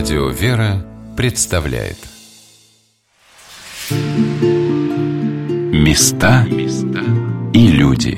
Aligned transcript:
Радио 0.00 0.30
«Вера» 0.30 0.82
представляет. 1.14 1.98
Места 5.74 6.46
и 7.52 7.66
люди. 7.68 8.16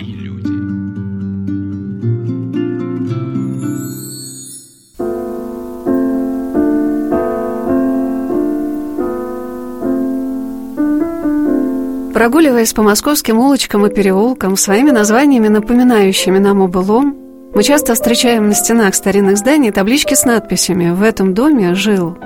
Прогуливаясь 12.14 12.72
по 12.72 12.82
московским 12.82 13.40
улочкам 13.40 13.86
и 13.86 13.92
переулкам, 13.92 14.56
своими 14.56 14.92
названиями, 14.92 15.48
напоминающими 15.48 16.38
нам 16.38 16.62
о 16.62 16.68
былом, 16.68 17.21
мы 17.54 17.62
часто 17.62 17.94
встречаем 17.94 18.48
на 18.48 18.54
стенах 18.54 18.94
старинных 18.94 19.36
зданий 19.36 19.70
таблички 19.70 20.14
с 20.14 20.24
надписями 20.24 20.90
«В 20.90 21.02
этом 21.02 21.34
доме 21.34 21.74
жил». 21.74 22.16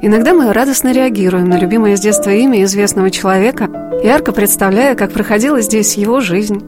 Иногда 0.00 0.32
мы 0.32 0.52
радостно 0.52 0.92
реагируем 0.92 1.48
на 1.48 1.58
любимое 1.58 1.96
с 1.96 2.00
детства 2.00 2.30
имя 2.30 2.62
известного 2.64 3.10
человека, 3.10 3.68
ярко 4.02 4.32
представляя, 4.32 4.94
как 4.94 5.12
проходила 5.12 5.60
здесь 5.60 5.96
его 5.96 6.20
жизнь. 6.20 6.62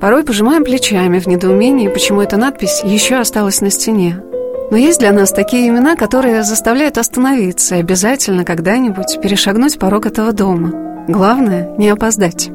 Порой 0.00 0.24
пожимаем 0.24 0.64
плечами 0.64 1.18
в 1.18 1.26
недоумении, 1.26 1.88
почему 1.88 2.22
эта 2.22 2.36
надпись 2.36 2.82
еще 2.84 3.16
осталась 3.16 3.60
на 3.60 3.70
стене. 3.70 4.22
Но 4.70 4.76
есть 4.76 5.00
для 5.00 5.12
нас 5.12 5.32
такие 5.32 5.68
имена, 5.68 5.96
которые 5.96 6.44
заставляют 6.44 6.96
остановиться 6.96 7.74
и 7.76 7.80
обязательно 7.80 8.44
когда-нибудь 8.44 9.18
перешагнуть 9.20 9.78
порог 9.78 10.06
этого 10.06 10.32
дома. 10.32 10.72
Главное– 11.08 11.74
не 11.78 11.88
опоздать. 11.88 12.50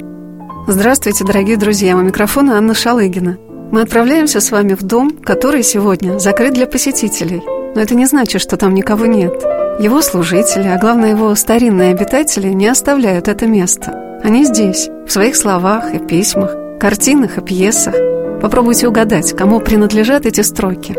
Здравствуйте, 0.66 1.24
дорогие 1.24 1.58
друзья! 1.58 1.94
У 1.94 2.00
микрофона 2.00 2.56
Анна 2.56 2.72
Шалыгина– 2.74 3.36
мы 3.74 3.80
отправляемся 3.80 4.38
с 4.38 4.52
вами 4.52 4.74
в 4.74 4.84
дом, 4.84 5.10
который 5.10 5.64
сегодня 5.64 6.20
закрыт 6.20 6.54
для 6.54 6.68
посетителей. 6.68 7.42
Но 7.74 7.80
это 7.80 7.96
не 7.96 8.06
значит, 8.06 8.40
что 8.40 8.56
там 8.56 8.72
никого 8.72 9.04
нет. 9.06 9.42
Его 9.80 10.00
служители, 10.00 10.68
а 10.68 10.78
главное 10.78 11.10
его 11.10 11.34
старинные 11.34 11.90
обитатели, 11.90 12.50
не 12.50 12.68
оставляют 12.68 13.26
это 13.26 13.48
место. 13.48 14.20
Они 14.22 14.44
здесь, 14.44 14.88
в 15.08 15.10
своих 15.10 15.34
словах 15.34 15.92
и 15.92 15.98
письмах, 15.98 16.54
картинах 16.78 17.38
и 17.38 17.40
пьесах. 17.40 17.96
Попробуйте 18.40 18.86
угадать, 18.86 19.32
кому 19.32 19.58
принадлежат 19.58 20.24
эти 20.24 20.42
строки. 20.42 20.94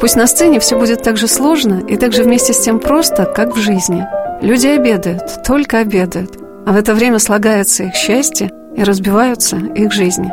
Пусть 0.00 0.16
на 0.16 0.26
сцене 0.26 0.60
все 0.60 0.78
будет 0.78 1.02
так 1.02 1.18
же 1.18 1.28
сложно 1.28 1.82
и 1.86 1.98
так 1.98 2.14
же 2.14 2.22
вместе 2.22 2.54
с 2.54 2.60
тем 2.60 2.78
просто, 2.78 3.26
как 3.26 3.54
в 3.54 3.60
жизни. 3.60 4.06
Люди 4.40 4.68
обедают, 4.68 5.42
только 5.46 5.80
обедают, 5.80 6.38
а 6.64 6.72
в 6.72 6.76
это 6.78 6.94
время 6.94 7.18
слагается 7.18 7.82
их 7.82 7.94
счастье 7.94 8.50
и 8.74 8.82
разбиваются 8.82 9.56
их 9.56 9.92
жизни. 9.92 10.32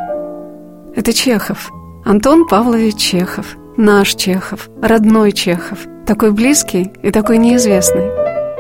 Это 0.95 1.11
Чехов, 1.11 1.71
Антон 2.05 2.47
Павлович 2.47 2.95
Чехов, 2.95 3.57
наш 3.75 4.15
Чехов, 4.15 4.69
родной 4.81 5.33
Чехов, 5.33 5.79
такой 6.07 6.31
близкий 6.31 6.89
и 7.03 7.11
такой 7.11 7.37
неизвестный. 7.37 8.05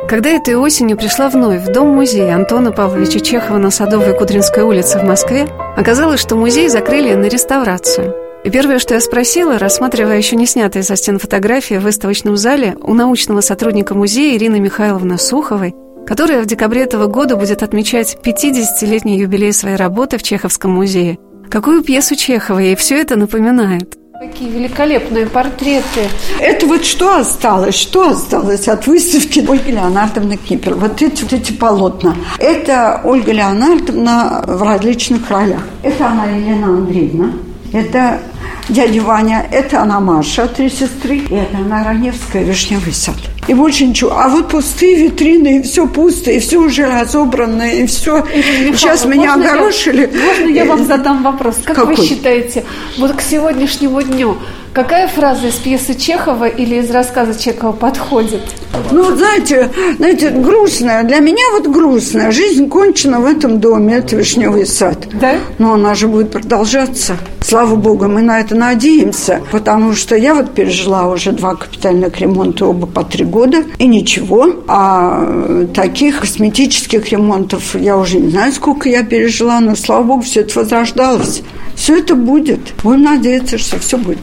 Когда 0.09 0.31
этой 0.31 0.55
осенью 0.55 0.97
пришла 0.97 1.29
вновь 1.29 1.63
в 1.63 1.71
дом-музей 1.71 2.29
Антона 2.33 2.73
Павловича 2.73 3.21
Чехова 3.21 3.57
на 3.57 3.71
Садовой 3.71 4.17
Кудринской 4.17 4.63
улице 4.63 4.99
в 4.99 5.03
Москве, 5.03 5.47
оказалось, 5.77 6.19
что 6.19 6.35
музей 6.35 6.67
закрыли 6.67 7.13
на 7.13 7.27
реставрацию. 7.27 8.13
И 8.43 8.49
первое, 8.49 8.79
что 8.79 8.95
я 8.95 8.99
спросила, 8.99 9.57
рассматривая 9.57 10.17
еще 10.17 10.35
не 10.35 10.45
снятые 10.45 10.83
со 10.83 10.97
стен 10.97 11.19
фотографии 11.19 11.75
в 11.75 11.83
выставочном 11.83 12.35
зале 12.35 12.75
у 12.81 12.93
научного 12.93 13.39
сотрудника 13.39 13.95
музея 13.95 14.35
Ирины 14.35 14.59
Михайловны 14.59 15.17
Суховой, 15.17 15.73
которая 16.05 16.43
в 16.43 16.45
декабре 16.45 16.83
этого 16.83 17.07
года 17.07 17.37
будет 17.37 17.63
отмечать 17.63 18.17
50-летний 18.23 19.19
юбилей 19.19 19.53
своей 19.53 19.77
работы 19.77 20.17
в 20.17 20.23
Чеховском 20.23 20.71
музее. 20.71 21.17
Какую 21.49 21.83
пьесу 21.83 22.15
Чехова 22.15 22.59
ей 22.59 22.75
все 22.75 22.99
это 22.99 23.15
напоминает? 23.15 23.97
Какие 24.19 24.49
великолепные 24.49 25.25
портреты. 25.25 26.07
Это 26.39 26.65
вот 26.67 26.85
что 26.85 27.17
осталось? 27.17 27.75
Что 27.75 28.09
осталось 28.09 28.67
от 28.67 28.87
выставки 28.87 29.39
Ольги 29.39 29.71
Леонардовны 29.71 30.37
Кипер? 30.37 30.73
Вот 30.75 31.01
эти, 31.01 31.21
вот 31.23 31.33
эти 31.33 31.51
полотна. 31.51 32.15
Это 32.39 33.01
Ольга 33.03 33.33
Леонардовна 33.33 34.43
в 34.47 34.63
различных 34.63 35.29
ролях. 35.29 35.61
Это 35.83 36.07
она 36.07 36.25
Елена 36.27 36.67
Андреевна. 36.67 37.33
Это 37.75 38.21
дядя 38.69 39.01
Ваня, 39.01 39.45
это 39.51 39.81
она 39.81 39.99
Маша, 39.99 40.47
три 40.47 40.69
сестры, 40.69 41.17
и 41.17 41.35
это 41.35 41.57
она 41.57 41.83
Раневская, 41.83 42.41
Вишневый 42.41 42.93
сад. 42.93 43.17
И 43.49 43.53
больше 43.53 43.85
ничего. 43.85 44.17
А 44.17 44.29
вот 44.29 44.47
пустые 44.47 44.95
витрины, 44.95 45.59
и 45.59 45.61
все 45.61 45.85
пусто, 45.85 46.31
и 46.31 46.39
все 46.39 46.57
уже 46.57 46.85
разобрано, 46.85 47.63
и 47.63 47.85
все. 47.85 48.19
Михайловна, 48.19 48.77
Сейчас 48.77 49.05
меня 49.05 49.33
огорошили. 49.33 50.09
Я, 50.09 50.25
можно 50.25 50.45
я 50.45 50.65
вам 50.65 50.85
задам 50.85 51.21
вопрос? 51.21 51.57
Как 51.65 51.75
Какой? 51.75 51.97
вы 51.97 52.05
считаете, 52.05 52.63
вот 52.97 53.11
к 53.11 53.19
сегодняшнему 53.19 54.01
дню 54.01 54.37
Какая 54.75 55.07
фраза 55.07 55.47
из 55.47 55.53
пьесы 55.53 55.93
Чехова 55.93 56.49
или 56.49 56.75
из 56.75 56.91
рассказа 56.91 57.33
Чехова 57.33 57.71
подходит? 57.71 58.41
Ну, 58.91 59.15
знаете, 59.15 59.71
знаете, 59.95 60.31
грустная. 60.31 61.03
Для 61.03 61.19
меня 61.19 61.43
вот 61.53 61.67
грустная. 61.67 62.29
Жизнь 62.31 62.67
кончена 62.67 63.21
в 63.21 63.25
этом 63.25 63.61
доме. 63.61 63.95
Это 63.95 64.17
вишневый 64.17 64.65
сад. 64.65 65.07
Да? 65.13 65.37
Но 65.59 65.75
она 65.75 65.95
же 65.95 66.09
будет 66.09 66.29
продолжаться. 66.29 67.15
Слава 67.39 67.77
Богу, 67.77 68.09
мы 68.09 68.21
на 68.21 68.41
это 68.41 68.53
надеемся. 68.53 69.41
Потому 69.49 69.93
что 69.93 70.17
я 70.17 70.35
вот 70.35 70.53
пережила 70.53 71.07
уже 71.07 71.31
два 71.31 71.55
капитальных 71.55 72.19
ремонта, 72.19 72.65
оба 72.65 72.85
по 72.85 73.05
три 73.05 73.23
года. 73.23 73.63
И 73.77 73.87
ничего. 73.87 74.55
А 74.67 75.65
таких 75.73 76.19
косметических 76.19 77.09
ремонтов 77.13 77.75
я 77.75 77.95
уже 77.95 78.19
не 78.19 78.29
знаю, 78.29 78.51
сколько 78.51 78.89
я 78.89 79.03
пережила. 79.03 79.61
Но, 79.61 79.73
слава 79.77 80.03
Богу, 80.03 80.23
все 80.23 80.41
это 80.41 80.59
возрождалось. 80.59 81.43
Все 81.75 81.97
это 81.97 82.15
будет. 82.15 82.59
Будем 82.83 83.03
надеяться, 83.03 83.57
что 83.57 83.79
все 83.79 83.97
будет. 83.97 84.19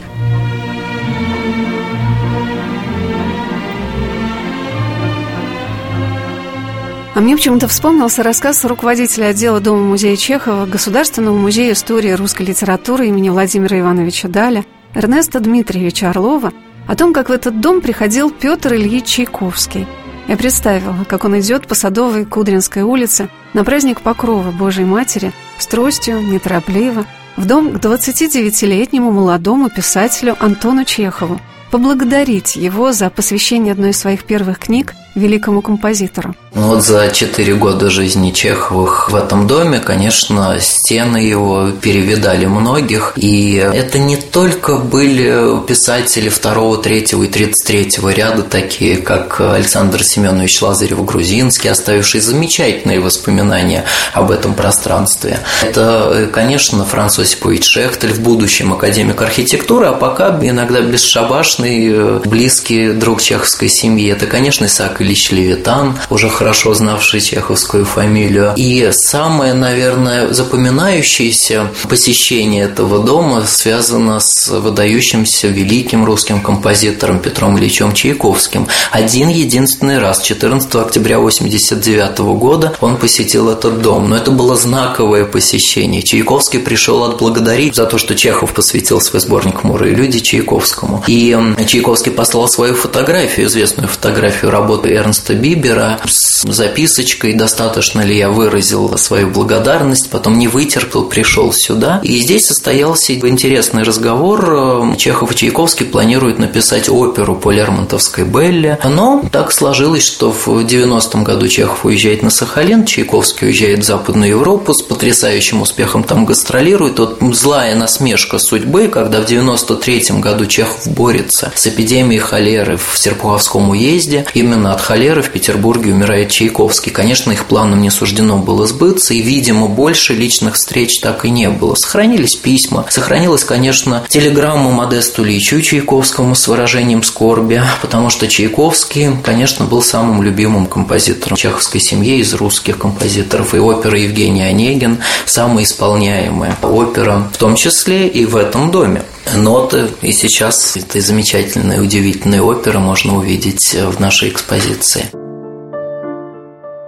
А 7.15 7.19
мне 7.19 7.35
почему-то 7.35 7.67
вспомнился 7.67 8.23
рассказ 8.23 8.65
руководителя 8.65 9.27
отдела 9.27 9.59
Дома-музея 9.59 10.15
Чехова 10.15 10.65
Государственного 10.65 11.37
музея 11.37 11.73
истории 11.73 12.11
русской 12.11 12.41
литературы 12.41 13.07
имени 13.07 13.29
Владимира 13.29 13.79
Ивановича 13.79 14.29
Даля 14.29 14.65
Эрнеста 14.95 15.39
Дмитриевича 15.39 16.09
Орлова 16.09 16.51
о 16.87 16.95
том, 16.95 17.13
как 17.13 17.29
в 17.29 17.31
этот 17.31 17.61
дом 17.61 17.81
приходил 17.81 18.31
Петр 18.31 18.73
Ильич 18.73 19.05
Чайковский. 19.05 19.85
Я 20.27 20.37
представила, 20.37 21.05
как 21.07 21.23
он 21.23 21.39
идет 21.39 21.67
по 21.67 21.75
Садовой 21.75 22.25
Кудринской 22.25 22.81
улице 22.81 23.29
на 23.53 23.63
праздник 23.63 24.01
Покрова 24.01 24.49
Божьей 24.49 24.85
Матери 24.85 25.33
с 25.59 25.67
тростью, 25.67 26.19
неторопливо, 26.19 27.05
в 27.37 27.45
дом 27.45 27.73
к 27.73 27.75
29-летнему 27.75 29.11
молодому 29.11 29.69
писателю 29.69 30.35
Антону 30.39 30.83
Чехову, 30.83 31.39
поблагодарить 31.69 32.55
его 32.55 32.91
за 32.91 33.11
посвящение 33.11 33.73
одной 33.73 33.91
из 33.91 33.99
своих 33.99 34.23
первых 34.23 34.57
книг 34.57 34.93
великому 35.13 35.61
композитору. 35.61 36.35
Ну 36.55 36.67
вот 36.67 36.83
за 36.83 37.09
четыре 37.09 37.55
года 37.55 37.89
жизни 37.89 38.29
Чеховых 38.29 39.09
в 39.09 39.15
этом 39.15 39.47
доме, 39.47 39.79
конечно, 39.79 40.59
стены 40.59 41.17
его 41.17 41.71
перевидали 41.71 42.45
многих. 42.45 43.13
И 43.15 43.55
это 43.55 43.97
не 43.97 44.17
только 44.17 44.77
были 44.77 45.65
писатели 45.65 46.29
второго, 46.29 46.77
третьего 46.77 47.23
и 47.23 47.27
тридцать 47.27 47.65
третьего 47.65 48.09
ряда, 48.09 48.43
такие 48.43 48.97
как 48.97 49.41
Александр 49.41 50.03
Семенович 50.03 50.61
Лазарев-Грузинский, 50.61 51.69
оставивший 51.69 52.21
замечательные 52.21 52.99
воспоминания 52.99 53.85
об 54.13 54.29
этом 54.29 54.53
пространстве. 54.53 55.39
Это, 55.63 56.29
конечно, 56.31 56.85
Франц 56.85 57.17
Осипович 57.17 57.65
Шехтель, 57.65 58.13
в 58.13 58.19
будущем 58.19 58.73
академик 58.73 59.23
архитектуры, 59.23 59.87
а 59.87 59.93
пока 59.93 60.29
иногда 60.39 60.81
бесшабашный, 60.81 62.19
близкий 62.19 62.91
друг 62.91 63.23
чеховской 63.23 63.69
семьи. 63.69 64.11
Это, 64.11 64.27
конечно, 64.27 64.65
Исаак 64.65 65.01
Ильич 65.01 65.31
Левитан, 65.31 65.97
уже 66.11 66.29
хорошо 66.43 66.73
знавший 66.73 67.21
чеховскую 67.21 67.85
фамилию. 67.85 68.53
И 68.57 68.89
самое, 68.91 69.53
наверное, 69.53 70.33
запоминающееся 70.33 71.71
посещение 71.87 72.65
этого 72.65 72.99
дома 72.99 73.45
связано 73.47 74.19
с 74.19 74.49
выдающимся 74.49 75.47
великим 75.47 76.03
русским 76.03 76.41
композитором 76.41 77.19
Петром 77.19 77.57
Ильичем 77.57 77.93
Чайковским. 77.93 78.67
Один 78.91 79.29
единственный 79.29 79.99
раз, 79.99 80.21
14 80.21 80.75
октября 80.75 81.15
1989 81.15 82.19
года, 82.37 82.73
он 82.81 82.97
посетил 82.97 83.49
этот 83.49 83.81
дом. 83.81 84.09
Но 84.09 84.17
это 84.17 84.31
было 84.31 84.57
знаковое 84.57 85.23
посещение. 85.23 86.01
Чайковский 86.01 86.59
пришел 86.59 87.05
отблагодарить 87.05 87.75
за 87.75 87.85
то, 87.85 87.97
что 87.97 88.15
Чехов 88.15 88.53
посвятил 88.53 88.99
свой 88.99 89.21
сборник 89.21 89.63
«Муры 89.63 89.91
и 89.93 89.95
люди» 89.95 90.19
Чайковскому. 90.19 91.05
И 91.07 91.37
Чайковский 91.67 92.11
послал 92.11 92.49
свою 92.49 92.73
фотографию, 92.73 93.47
известную 93.47 93.87
фотографию 93.87 94.51
работы 94.51 94.89
Эрнста 94.89 95.35
Бибера 95.35 96.01
с 96.05 96.32
с 96.33 96.51
записочкой, 96.51 97.33
достаточно 97.33 98.01
ли 98.01 98.17
я 98.17 98.29
выразил 98.29 98.97
свою 98.97 99.29
благодарность, 99.29 100.09
потом 100.09 100.39
не 100.39 100.47
вытерпел, 100.47 101.03
пришел 101.05 101.53
сюда. 101.53 101.99
И 102.03 102.19
здесь 102.19 102.47
состоялся 102.47 103.13
интересный 103.13 103.83
разговор. 103.83 104.95
Чехов 104.97 105.31
и 105.31 105.35
Чайковский 105.35 105.85
планируют 105.85 106.39
написать 106.39 106.89
оперу 106.89 107.35
по 107.35 107.51
Лермонтовской 107.51 108.25
Белле, 108.25 108.79
но 108.83 109.23
так 109.31 109.51
сложилось, 109.51 110.03
что 110.03 110.31
в 110.31 110.47
90-м 110.47 111.23
году 111.23 111.47
Чехов 111.47 111.85
уезжает 111.85 112.23
на 112.23 112.31
Сахалин, 112.31 112.85
Чайковский 112.85 113.47
уезжает 113.47 113.79
в 113.79 113.83
Западную 113.83 114.31
Европу, 114.31 114.73
с 114.73 114.81
потрясающим 114.81 115.61
успехом 115.61 116.03
там 116.03 116.25
гастролирует. 116.25 116.97
Вот 116.97 117.19
злая 117.33 117.75
насмешка 117.75 118.39
судьбы, 118.39 118.87
когда 118.87 119.21
в 119.21 119.25
93-м 119.25 120.19
году 120.19 120.47
Чехов 120.47 120.87
борется 120.87 121.51
с 121.55 121.67
эпидемией 121.67 122.19
холеры 122.19 122.77
в 122.77 122.97
Серпуховском 122.97 123.69
уезде. 123.69 124.25
Именно 124.33 124.73
от 124.73 124.81
холеры 124.81 125.21
в 125.21 125.29
Петербурге 125.29 125.91
умирает 125.91 126.22
Чайковский. 126.31 126.91
Конечно, 126.91 127.31
их 127.31 127.45
планам 127.45 127.81
не 127.81 127.89
суждено 127.89 128.37
было 128.37 128.65
сбыться, 128.65 129.13
и, 129.13 129.21
видимо, 129.21 129.67
больше 129.67 130.13
личных 130.13 130.55
встреч 130.55 130.99
так 130.99 131.25
и 131.25 131.29
не 131.29 131.49
было. 131.49 131.75
Сохранились 131.75 132.35
письма, 132.35 132.85
сохранилась, 132.89 133.43
конечно, 133.43 134.03
телеграмма 134.07 134.71
Модесту 134.71 135.23
Ильичу 135.23 135.61
Чайковскому 135.61 136.35
с 136.35 136.47
выражением 136.47 137.03
скорби, 137.03 137.61
потому 137.81 138.09
что 138.09 138.27
Чайковский, 138.27 139.09
конечно, 139.23 139.65
был 139.65 139.81
самым 139.81 140.23
любимым 140.23 140.67
композитором 140.67 141.35
чеховской 141.35 141.81
семьи 141.81 142.19
из 142.19 142.33
русских 142.33 142.77
композиторов, 142.77 143.53
и 143.53 143.59
опера 143.59 143.97
Евгений 143.97 144.43
Онегин 144.43 144.99
самая 145.25 145.63
исполняемая 145.63 146.57
опера, 146.61 147.29
в 147.33 147.37
том 147.37 147.55
числе 147.55 148.07
и 148.07 148.25
в 148.25 148.35
этом 148.35 148.71
доме. 148.71 149.03
Ноты, 149.35 149.89
и 150.01 150.11
сейчас 150.11 150.75
этой 150.75 151.01
замечательной, 151.01 151.81
удивительной 151.81 152.39
оперы 152.39 152.79
можно 152.79 153.17
увидеть 153.17 153.73
в 153.73 153.99
нашей 153.99 154.29
экспозиции. 154.29 155.22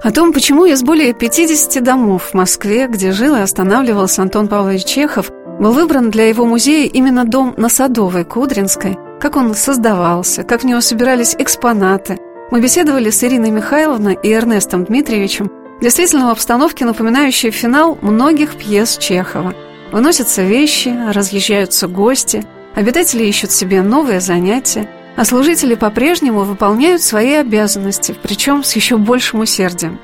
О 0.06 0.12
том, 0.12 0.34
почему 0.34 0.66
из 0.66 0.84
более 0.84 1.14
50 1.14 1.84
домов 1.84 2.30
в 2.30 2.34
Москве, 2.36 2.88
где 2.88 3.12
жил 3.12 3.36
и 3.36 3.40
останавливался 3.40 4.22
Антон 4.22 4.48
Павлович 4.48 4.86
Чехов, 4.86 5.32
был 5.60 5.72
выбран 5.72 6.12
для 6.12 6.30
его 6.30 6.46
музея 6.46 6.88
именно 6.88 7.26
дом 7.26 7.56
на 7.58 7.70
Садовой, 7.70 8.24
Кудринской, 8.24 9.00
как 9.20 9.36
он 9.36 9.56
создавался, 9.56 10.44
как 10.44 10.62
в 10.62 10.64
него 10.64 10.80
собирались 10.82 11.36
экспонаты. 11.40 12.20
Мы 12.52 12.62
беседовали 12.62 13.10
с 13.10 13.24
Ириной 13.24 13.50
Михайловной 13.50 14.16
и 14.22 14.32
Эрнестом 14.32 14.86
Дмитриевичем, 14.86 15.52
действительно 15.82 16.28
в 16.28 16.34
обстановке, 16.34 16.86
напоминающей 16.86 17.50
финал 17.50 17.98
многих 18.04 18.58
пьес 18.58 19.00
Чехова. 19.00 19.56
Выносятся 19.92 20.44
вещи, 20.44 20.96
разъезжаются 21.12 21.88
гости, 21.88 22.46
обитатели 22.76 23.24
ищут 23.24 23.50
себе 23.50 23.82
новые 23.82 24.20
занятия, 24.20 24.88
а 25.16 25.26
служители 25.26 25.76
по-прежнему 25.76 26.44
выполняют 26.44 27.02
свои 27.02 27.34
обязанности, 27.34 28.16
причем 28.22 28.64
с 28.64 28.76
еще 28.76 28.98
большим 28.98 29.42
усердием. 29.42 30.00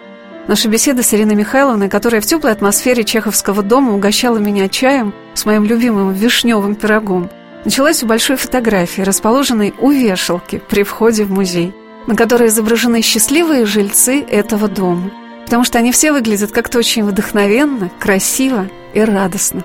Наша 0.48 0.70
беседа 0.70 1.04
с 1.04 1.14
Ириной 1.14 1.36
Михайловной, 1.36 1.90
которая 1.90 2.22
в 2.22 2.26
теплой 2.26 2.52
атмосфере 2.52 3.04
Чеховского 3.04 3.62
дома 3.62 3.94
угощала 3.94 4.38
меня 4.38 4.70
чаем 4.70 5.14
с 5.34 5.46
моим 5.46 5.66
любимым 5.66 6.14
вишневым 6.14 6.76
пирогом, 6.76 7.30
началась 7.64 8.04
у 8.04 8.08
большой 8.08 8.38
фотографии, 8.38 9.02
расположенной 9.02 9.74
у 9.80 9.92
вешалки 9.92 10.62
при 10.70 10.84
входе 10.84 11.26
в 11.26 11.32
музей, 11.32 11.74
на 12.08 12.16
которой 12.16 12.48
изображены 12.48 13.02
счастливые 13.02 13.66
жильцы 13.66 14.22
этого 14.22 14.68
дома, 14.68 15.12
потому 15.46 15.64
что 15.64 15.78
они 15.78 15.92
все 15.92 16.12
выглядят 16.12 16.52
как-то 16.52 16.80
очень 16.80 17.04
вдохновенно, 17.04 17.92
красиво 18.00 18.68
и 18.94 19.02
радостно. 19.02 19.64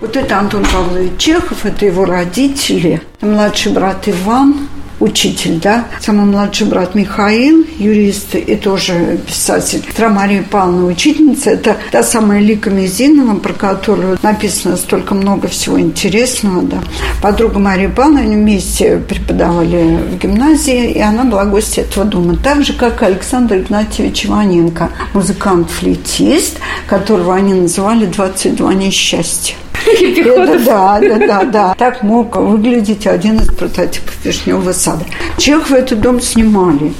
Вот 0.00 0.16
это 0.16 0.38
Антон 0.38 0.64
Павлович 0.64 1.12
Чехов, 1.18 1.64
это 1.64 1.86
его 1.86 2.04
родители, 2.04 3.00
младший 3.20 3.72
брат 3.72 4.08
Иван, 4.08 4.68
учитель, 4.98 5.60
да. 5.60 5.86
Самый 6.00 6.26
младший 6.26 6.66
брат 6.66 6.94
Михаил, 6.94 7.64
юрист 7.78 8.34
и 8.34 8.56
тоже 8.56 9.18
писатель. 9.26 9.82
Сестра 9.86 10.08
Мария 10.08 10.42
Павловна, 10.42 10.86
учительница. 10.86 11.50
Это 11.50 11.76
та 11.92 12.02
самая 12.02 12.40
Лика 12.40 12.70
Мизинова, 12.70 13.38
про 13.38 13.52
которую 13.52 14.18
написано 14.22 14.76
столько 14.76 15.14
много 15.14 15.48
всего 15.48 15.78
интересного, 15.78 16.62
да. 16.62 16.82
Подруга 17.22 17.58
Мария 17.58 17.88
Павловна, 17.88 18.20
они 18.22 18.36
вместе 18.36 18.98
преподавали 18.98 19.98
в 20.10 20.18
гимназии, 20.18 20.90
и 20.90 21.00
она 21.00 21.24
была 21.24 21.44
гостья 21.44 21.82
этого 21.82 22.04
дома. 22.04 22.36
Так 22.36 22.64
же, 22.64 22.72
как 22.72 23.02
Александр 23.02 23.58
Игнатьевич 23.58 24.26
Иваненко, 24.26 24.90
музыкант-флейтист, 25.12 26.58
которого 26.86 27.34
они 27.34 27.54
называли 27.54 28.08
«22 28.08 28.74
несчастья». 28.74 29.54
Это, 30.02 30.58
да, 30.64 31.00
да, 31.00 31.18
да, 31.18 31.44
да. 31.44 31.74
Так 31.74 32.02
мог 32.02 32.36
выглядеть 32.36 33.06
один 33.06 33.38
из 33.38 33.48
прототипов 33.48 34.14
Вишневого 34.24 34.72
сада. 34.72 35.04
Чехов 35.38 35.72
этот 35.72 36.00
дом 36.00 36.20
снимали. 36.20 36.92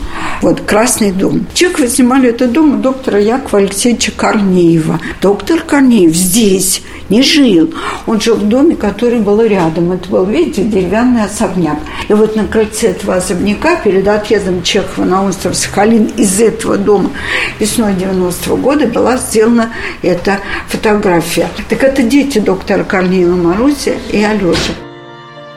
Вот, 0.42 0.60
Красный 0.62 1.12
дом. 1.12 1.46
Чехова 1.54 1.88
снимали 1.88 2.30
этот 2.30 2.52
дом 2.52 2.74
у 2.74 2.82
доктора 2.82 3.20
Якова 3.20 3.58
Алексеевича 3.58 4.12
Корнеева. 4.12 5.00
Доктор 5.20 5.60
Корнеев 5.60 6.14
здесь 6.14 6.82
не 7.08 7.22
жил. 7.22 7.72
Он 8.06 8.20
жил 8.20 8.36
в 8.36 8.48
доме, 8.48 8.76
который 8.76 9.20
был 9.20 9.40
рядом. 9.42 9.92
Это 9.92 10.08
был, 10.08 10.24
видите, 10.24 10.64
деревянный 10.64 11.24
особняк. 11.24 11.78
И 12.08 12.12
вот 12.12 12.36
на 12.36 12.46
крыльце 12.46 12.88
этого 12.88 13.16
особняка 13.16 13.76
перед 13.76 14.06
отъездом 14.08 14.62
Чехова 14.62 15.04
на 15.04 15.24
остров 15.24 15.56
Сахалин 15.56 16.06
из 16.16 16.40
этого 16.40 16.76
дома 16.76 17.10
весной 17.58 17.92
90-го 17.92 18.56
года 18.56 18.86
была 18.86 19.16
сделана 19.16 19.70
эта 20.02 20.40
фотография. 20.68 21.48
Так 21.68 21.82
это 21.82 22.02
дети 22.02 22.38
доктора 22.38 22.73
Корнеева 22.82 23.36
Марусия 23.36 23.98
и 24.10 24.20
Алёша. 24.24 24.72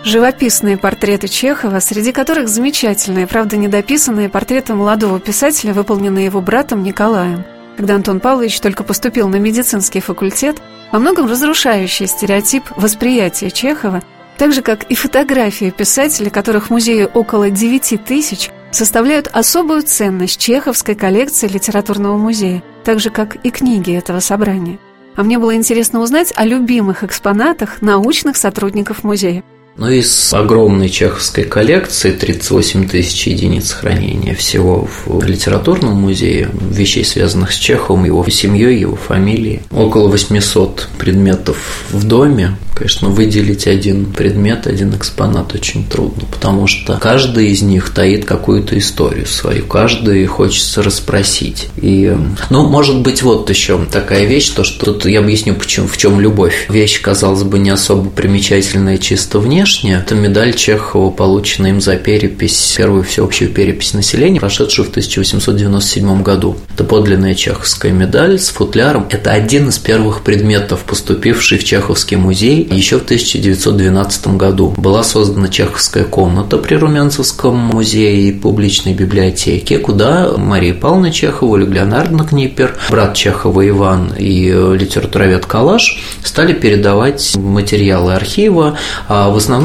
Живописные 0.03 0.77
портреты 0.77 1.27
Чехова, 1.27 1.79
среди 1.79 2.11
которых 2.11 2.47
замечательные, 2.47 3.25
правда 3.27 3.57
недописанные 3.57 4.29
портреты 4.29 4.75
молодого 4.75 5.19
писателя, 5.19 5.73
выполненные 5.73 6.25
его 6.25 6.39
братом 6.41 6.83
Николаем. 6.83 7.43
Когда 7.75 7.95
Антон 7.95 8.19
Павлович 8.19 8.59
только 8.59 8.83
поступил 8.83 9.27
на 9.27 9.37
медицинский 9.37 9.99
факультет, 9.99 10.57
во 10.91 10.99
многом 10.99 11.27
разрушающий 11.27 12.07
стереотип 12.07 12.63
восприятия 12.75 13.51
Чехова, 13.51 14.01
так 14.37 14.53
же, 14.53 14.61
как 14.61 14.83
и 14.83 14.95
фотографии 14.95 15.71
писателей, 15.71 16.29
которых 16.29 16.67
в 16.67 16.69
музее 16.69 17.07
около 17.07 17.49
9 17.49 18.05
тысяч, 18.05 18.49
составляют 18.71 19.27
особую 19.33 19.81
ценность 19.83 20.39
чеховской 20.39 20.95
коллекции 20.95 21.47
литературного 21.47 22.17
музея, 22.17 22.63
так 22.83 22.99
же, 22.99 23.09
как 23.09 23.35
и 23.37 23.49
книги 23.49 23.91
этого 23.91 24.19
собрания. 24.19 24.79
А 25.17 25.23
мне 25.23 25.39
было 25.39 25.55
интересно 25.55 25.99
узнать 25.99 26.31
о 26.35 26.45
любимых 26.45 27.03
экспонатах 27.03 27.81
научных 27.81 28.37
сотрудников 28.37 29.03
музея. 29.03 29.43
Ну, 29.77 29.89
из 29.89 30.33
огромной 30.33 30.89
чеховской 30.89 31.43
коллекции, 31.43 32.09
38 32.09 32.89
тысяч 32.89 33.27
единиц 33.27 33.71
хранения 33.73 34.33
всего 34.33 34.89
в 35.05 35.23
литературном 35.23 35.93
музее, 35.93 36.49
вещей, 36.71 37.05
связанных 37.05 37.53
с 37.53 37.57
Чеховым, 37.57 38.05
его 38.05 38.27
семьей, 38.27 38.79
его 38.79 38.95
фамилией. 38.95 39.61
Около 39.69 40.07
800 40.07 40.89
предметов 40.97 41.85
в 41.91 42.03
доме. 42.07 42.57
Конечно, 42.73 43.09
выделить 43.09 43.65
один 43.65 44.05
предмет, 44.05 44.67
один 44.67 44.95
экспонат 44.95 45.55
очень 45.55 45.83
трудно, 45.87 46.25
потому 46.31 46.67
что 46.67 46.99
каждый 47.01 47.49
из 47.49 47.63
них 47.63 47.89
таит 47.89 48.25
какую-то 48.25 48.77
историю 48.77 49.25
свою, 49.25 49.65
каждый 49.65 50.23
хочется 50.27 50.83
расспросить. 50.83 51.69
И, 51.77 52.15
ну, 52.51 52.67
может 52.67 53.01
быть, 53.01 53.23
вот 53.23 53.49
еще 53.49 53.83
такая 53.91 54.25
вещь, 54.25 54.49
то, 54.49 54.63
что 54.63 54.93
тут 54.93 55.07
я 55.07 55.21
объясню, 55.21 55.55
почему, 55.55 55.87
в 55.87 55.97
чем 55.97 56.19
любовь. 56.19 56.67
Вещь, 56.69 57.01
казалось 57.01 57.41
бы, 57.41 57.57
не 57.57 57.71
особо 57.71 58.11
примечательная 58.11 58.99
чисто 58.99 59.39
внешне. 59.39 59.66
Это 59.83 60.15
медаль 60.15 60.53
Чехова, 60.53 61.11
полученная 61.11 61.71
им 61.71 61.81
за 61.81 61.97
перепись, 61.97 62.75
первую 62.77 63.03
всеобщую 63.03 63.49
перепись 63.49 63.93
населения, 63.93 64.39
прошедшую 64.39 64.85
в 64.85 64.89
1897 64.91 66.23
году. 66.23 66.55
Это 66.73 66.85
подлинная 66.85 67.35
чеховская 67.35 67.91
медаль 67.91 68.39
с 68.39 68.47
футляром. 68.47 69.07
Это 69.09 69.31
один 69.31 69.67
из 69.67 69.77
первых 69.77 70.21
предметов, 70.21 70.85
поступивший 70.85 71.57
в 71.57 71.65
Чеховский 71.65 72.15
музей 72.15 72.65
еще 72.71 72.97
в 72.97 73.03
1912 73.03 74.37
году 74.37 74.73
была 74.77 75.03
создана 75.03 75.49
чеховская 75.49 76.05
комната 76.05 76.57
при 76.57 76.75
Румянцевском 76.75 77.57
музее 77.57 78.29
и 78.29 78.31
публичной 78.31 78.93
библиотеке, 78.93 79.79
куда 79.79 80.31
Мария 80.37 80.73
Павловна 80.75 81.11
Чехова, 81.11 81.55
Ольга 81.55 81.73
Леонардовна 81.73 82.25
Книпер, 82.25 82.77
брат 82.89 83.15
Чехова 83.15 83.67
Иван 83.67 84.13
и 84.17 84.49
литературовед 84.49 85.45
Калаш 85.45 86.01
стали 86.23 86.53
передавать 86.53 87.35
материалы 87.35 88.13
архива, 88.13 88.77
а 89.09 89.29
в 89.29 89.35
основном 89.35 89.56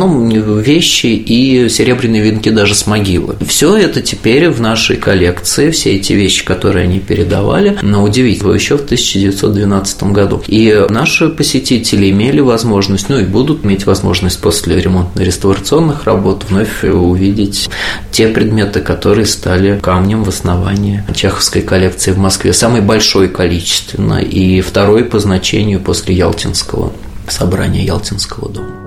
вещи 0.60 1.06
и 1.06 1.68
серебряные 1.68 2.22
венки 2.22 2.50
даже 2.50 2.74
с 2.74 2.86
могилы. 2.86 3.36
Все 3.46 3.76
это 3.76 4.00
теперь 4.00 4.48
в 4.48 4.60
нашей 4.60 4.96
коллекции, 4.96 5.70
все 5.70 5.96
эти 5.96 6.12
вещи, 6.12 6.44
которые 6.44 6.84
они 6.84 7.00
передавали, 7.00 7.78
но 7.82 8.02
удивительно, 8.02 8.52
еще 8.52 8.76
в 8.76 8.84
1912 8.84 10.02
году. 10.04 10.42
И 10.46 10.86
наши 10.88 11.28
посетители 11.28 12.10
имели 12.10 12.40
возможность, 12.40 13.08
ну 13.08 13.18
и 13.18 13.24
будут 13.24 13.64
иметь 13.64 13.86
возможность 13.86 14.40
после 14.40 14.80
ремонтно-реставрационных 14.80 16.04
работ 16.04 16.46
вновь 16.48 16.84
увидеть 16.84 17.68
те 18.10 18.28
предметы, 18.28 18.80
которые 18.80 19.26
стали 19.26 19.78
камнем 19.80 20.24
в 20.24 20.28
основании 20.28 21.04
чеховской 21.14 21.62
коллекции 21.62 22.12
в 22.12 22.18
Москве. 22.18 22.52
Самый 22.52 22.80
большой 22.80 23.28
количественно 23.28 24.20
и 24.20 24.60
второй 24.60 25.04
по 25.04 25.18
значению 25.18 25.80
после 25.80 26.14
Ялтинского 26.14 26.92
собрания 27.28 27.84
Ялтинского 27.84 28.48
дома. 28.48 28.81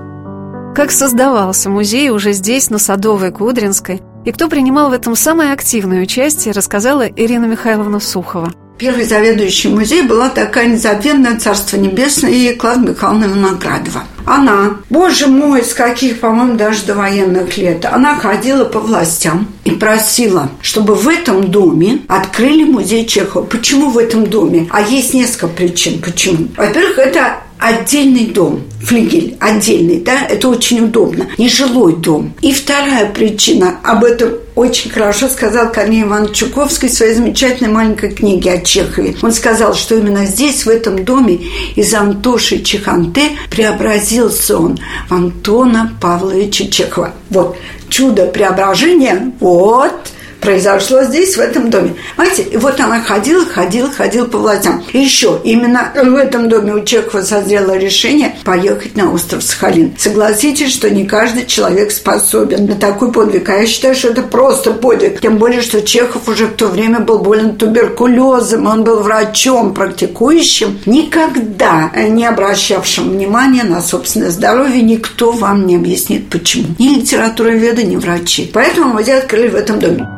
Как 0.76 0.90
создавался 0.90 1.70
музей 1.70 2.10
уже 2.10 2.32
здесь, 2.32 2.68
на 2.68 2.76
Садовой 2.76 3.32
Кудринской, 3.32 4.02
И 4.26 4.32
кто 4.32 4.46
принимал 4.46 4.90
в 4.90 4.92
этом 4.92 5.16
самое 5.16 5.54
активное 5.54 6.02
участие, 6.02 6.52
рассказала 6.52 7.08
Ирина 7.08 7.46
Михайловна 7.46 7.98
Сухова. 7.98 8.52
Первый 8.76 9.06
заведующий 9.06 9.68
музей 9.68 10.02
была 10.02 10.28
такая 10.28 10.66
незабвенная 10.68 11.38
Царство 11.38 11.78
Небесное 11.78 12.30
и 12.30 12.54
Клад 12.54 12.80
Михайловна 12.80 13.24
Виноградова. 13.24 14.04
Она, 14.26 14.76
боже 14.90 15.28
мой, 15.28 15.62
с 15.62 15.72
каких, 15.72 16.20
по-моему, 16.20 16.56
даже 16.58 16.84
до 16.84 16.94
военных 16.94 17.56
лет, 17.56 17.86
она 17.86 18.16
ходила 18.16 18.66
по 18.66 18.78
властям 18.78 19.48
и 19.64 19.70
просила, 19.70 20.50
чтобы 20.60 20.94
в 20.94 21.08
этом 21.08 21.50
доме 21.50 22.00
открыли 22.06 22.64
музей 22.64 23.06
Чехова. 23.06 23.44
Почему 23.44 23.88
в 23.88 23.96
этом 23.96 24.26
доме? 24.26 24.68
А 24.70 24.82
есть 24.82 25.14
несколько 25.14 25.46
причин, 25.46 26.02
почему. 26.02 26.48
Во-первых, 26.54 26.98
это 26.98 27.45
отдельный 27.66 28.26
дом, 28.26 28.62
флигель 28.80 29.36
отдельный, 29.40 30.00
да, 30.00 30.26
это 30.28 30.48
очень 30.48 30.84
удобно, 30.84 31.26
нежилой 31.36 31.96
дом. 31.96 32.32
И 32.40 32.52
вторая 32.52 33.10
причина, 33.10 33.80
об 33.82 34.04
этом 34.04 34.34
очень 34.54 34.90
хорошо 34.90 35.28
сказал 35.28 35.72
Корней 35.72 36.02
Иванович 36.02 36.36
Чуковский 36.36 36.88
в 36.88 36.92
своей 36.92 37.14
замечательной 37.14 37.70
маленькой 37.70 38.10
книге 38.12 38.52
о 38.52 38.60
Чехове. 38.60 39.16
Он 39.20 39.32
сказал, 39.32 39.74
что 39.74 39.96
именно 39.96 40.26
здесь, 40.26 40.64
в 40.64 40.68
этом 40.68 41.04
доме, 41.04 41.40
из 41.74 41.92
Антоши 41.92 42.62
Чеханте 42.62 43.30
преобразился 43.50 44.56
он 44.56 44.78
в 45.08 45.12
Антона 45.12 45.92
Павловича 46.00 46.68
Чехова. 46.68 47.12
Вот, 47.30 47.56
чудо 47.88 48.26
преображения, 48.26 49.32
вот– 49.40 49.92
произошло 50.40 51.02
здесь, 51.04 51.36
в 51.36 51.40
этом 51.40 51.70
доме. 51.70 51.94
Знаете, 52.16 52.42
и 52.42 52.56
вот 52.56 52.78
она 52.80 53.00
ходила, 53.00 53.44
ходила, 53.44 53.90
ходила 53.90 54.26
по 54.26 54.38
властям. 54.38 54.84
И 54.92 54.98
еще, 54.98 55.40
именно 55.44 55.92
в 55.94 56.14
этом 56.14 56.48
доме 56.48 56.74
у 56.74 56.84
Чехова 56.84 57.22
созрело 57.22 57.76
решение 57.76 58.36
поехать 58.44 58.96
на 58.96 59.12
остров 59.12 59.42
Сахалин. 59.42 59.94
Согласитесь, 59.98 60.72
что 60.72 60.90
не 60.90 61.06
каждый 61.06 61.46
человек 61.46 61.90
способен 61.90 62.66
на 62.66 62.74
такой 62.74 63.12
подвиг. 63.12 63.48
А 63.48 63.56
я 63.56 63.66
считаю, 63.66 63.94
что 63.94 64.08
это 64.08 64.22
просто 64.22 64.72
подвиг. 64.72 65.20
Тем 65.20 65.38
более, 65.38 65.62
что 65.62 65.82
Чехов 65.82 66.28
уже 66.28 66.46
в 66.46 66.54
то 66.54 66.68
время 66.68 67.00
был 67.00 67.18
болен 67.18 67.56
туберкулезом, 67.56 68.66
он 68.66 68.84
был 68.84 69.00
врачом, 69.00 69.74
практикующим, 69.74 70.78
никогда 70.86 71.90
не 72.08 72.26
обращавшим 72.26 73.10
внимания 73.10 73.64
на 73.64 73.82
собственное 73.82 74.30
здоровье. 74.30 74.82
Никто 74.82 75.32
вам 75.32 75.66
не 75.66 75.76
объяснит, 75.76 76.28
почему. 76.28 76.68
Ни 76.78 76.96
литературоведы, 76.96 77.84
ни 77.84 77.96
врачи. 77.96 78.50
Поэтому 78.52 78.92
музей 78.92 79.18
открыли 79.18 79.48
в 79.48 79.54
этом 79.54 79.78
доме. 79.78 80.08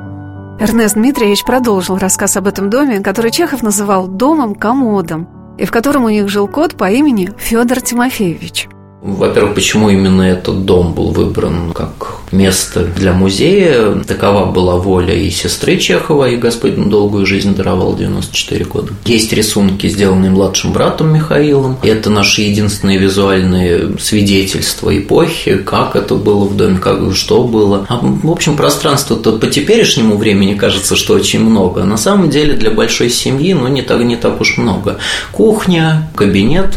Эрнест 0.61 0.97
Дмитриевич 0.97 1.45
продолжил 1.45 1.99
рассказ 1.99 2.37
об 2.37 2.49
этом 2.49 2.69
доме, 2.69 2.99
который 2.99 3.31
Чехов 3.31 3.63
называл 3.63 4.09
«домом-комодом», 4.09 5.29
и 5.57 5.65
в 5.65 5.71
котором 5.71 6.05
у 6.05 6.09
них 6.09 6.29
жил 6.29 6.49
кот 6.49 6.77
по 6.77 6.91
имени 6.91 7.31
Федор 7.39 7.81
Тимофеевич. 7.81 8.69
Во-первых, 9.17 9.55
почему 9.55 9.89
именно 9.89 10.23
этот 10.23 10.65
дом 10.65 10.93
был 10.93 11.11
выбран 11.11 11.73
как 11.73 12.19
место 12.31 12.85
для 12.85 13.13
музея? 13.13 13.95
Такова 14.07 14.45
была 14.53 14.77
воля 14.77 15.15
и 15.15 15.31
сестры 15.31 15.79
Чехова, 15.79 16.29
и 16.29 16.37
Господь 16.37 16.77
долгую 16.89 17.25
жизнь 17.25 17.55
даровал 17.55 17.97
94 17.97 18.65
года. 18.67 18.93
Есть 19.07 19.33
рисунки, 19.33 19.87
сделанные 19.87 20.31
младшим 20.31 20.73
братом 20.73 21.13
Михаилом. 21.13 21.79
Это 21.83 22.11
наши 22.11 22.43
единственные 22.43 22.99
визуальные 22.99 23.99
свидетельства 23.99 24.97
эпохи, 24.97 25.57
как 25.57 25.97
это 25.97 26.15
было 26.15 26.45
в 26.45 26.57
доме, 26.57 26.79
как 26.79 27.15
что 27.15 27.45
было. 27.45 27.87
А, 27.89 28.01
в 28.03 28.31
общем, 28.31 28.57
пространство-то 28.57 29.39
по 29.39 29.47
теперешнему 29.47 30.17
времени 30.17 30.55
кажется, 30.55 30.97
что 30.97 31.15
очень 31.15 31.41
много. 31.41 31.85
На 31.85 31.97
самом 31.97 32.29
деле 32.29 32.55
для 32.55 32.71
большой 32.71 33.09
семьи, 33.09 33.55
ну, 33.55 33.69
не 33.69 33.83
так, 33.83 34.03
не 34.03 34.17
так 34.17 34.41
уж 34.41 34.59
много. 34.59 34.99
Кухня, 35.33 36.11
кабинет, 36.15 36.77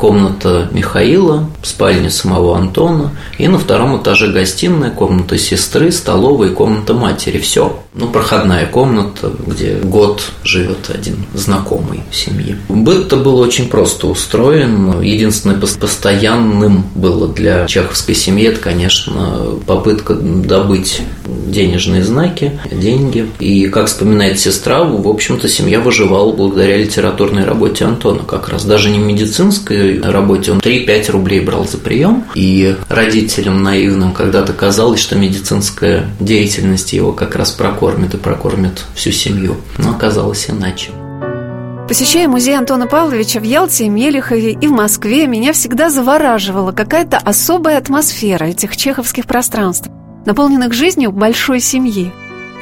комната 0.00 0.70
Михаила, 0.72 1.50
спальня 1.62 2.08
самого 2.08 2.56
Антона, 2.56 3.10
и 3.36 3.46
на 3.48 3.58
втором 3.58 4.00
этаже 4.00 4.28
гостиная, 4.32 4.90
комната 4.90 5.36
сестры, 5.36 5.92
столовая 5.92 6.48
и 6.48 6.54
комната 6.54 6.94
матери. 6.94 7.38
Все. 7.38 7.78
Ну, 7.92 8.08
проходная 8.08 8.66
комната, 8.66 9.30
где 9.46 9.74
год 9.74 10.22
живет 10.42 10.88
один 10.88 11.26
знакомый 11.34 12.00
в 12.10 12.16
семье. 12.16 12.56
Быт-то 12.70 13.18
был 13.18 13.38
очень 13.38 13.68
просто 13.68 14.06
устроен. 14.06 15.02
Единственное 15.02 15.60
постоянным 15.60 16.86
было 16.94 17.28
для 17.28 17.66
чеховской 17.66 18.14
семьи, 18.14 18.46
это, 18.46 18.60
конечно, 18.60 19.58
попытка 19.66 20.14
добыть 20.14 21.02
денежные 21.50 22.04
знаки, 22.04 22.58
деньги. 22.70 23.28
И, 23.38 23.68
как 23.68 23.86
вспоминает 23.86 24.38
сестра, 24.38 24.82
в 24.84 25.08
общем-то, 25.08 25.48
семья 25.48 25.80
выживала 25.80 26.32
благодаря 26.32 26.76
литературной 26.76 27.44
работе 27.44 27.84
Антона 27.84 28.22
как 28.22 28.48
раз. 28.48 28.64
Даже 28.64 28.90
не 28.90 28.98
медицинской 28.98 30.00
работе 30.00 30.52
он 30.52 30.58
3-5 30.58 31.10
рублей 31.12 31.40
брал 31.40 31.66
за 31.66 31.78
прием, 31.78 32.24
и 32.34 32.76
родителям 32.88 33.62
наивным 33.62 34.12
когда-то 34.12 34.52
казалось, 34.52 35.00
что 35.00 35.16
медицинская 35.16 36.08
деятельность 36.20 36.92
его 36.92 37.12
как 37.12 37.36
раз 37.36 37.50
прокормит 37.50 38.14
и 38.14 38.16
прокормит 38.16 38.84
всю 38.94 39.10
семью. 39.10 39.56
Но 39.78 39.90
оказалось 39.90 40.48
иначе. 40.48 40.90
Посещая 41.90 42.28
музей 42.28 42.56
Антона 42.56 42.86
Павловича 42.86 43.40
в 43.40 43.42
Ялте, 43.42 43.88
Мелехове 43.88 44.52
и 44.52 44.68
в 44.68 44.70
Москве, 44.70 45.26
меня 45.26 45.52
всегда 45.52 45.90
завораживала 45.90 46.70
какая-то 46.70 47.16
особая 47.16 47.78
атмосфера 47.78 48.44
этих 48.44 48.76
чеховских 48.76 49.26
пространств, 49.26 49.90
наполненных 50.26 50.72
жизнью 50.72 51.12
большой 51.12 51.60
семьи. 51.60 52.12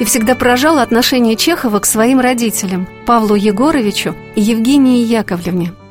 И 0.01 0.05
всегда 0.05 0.35
поражало 0.35 0.83
отношение 0.83 1.37
Чехова 1.37 1.81
к 1.81 1.87
своим 1.87 2.21
родителям, 2.21 2.89
Павлу 3.07 3.35
Егоровичу 3.35 4.15
и 4.37 4.41
Евгении 4.41 5.05
Яковлевне– 5.05 5.73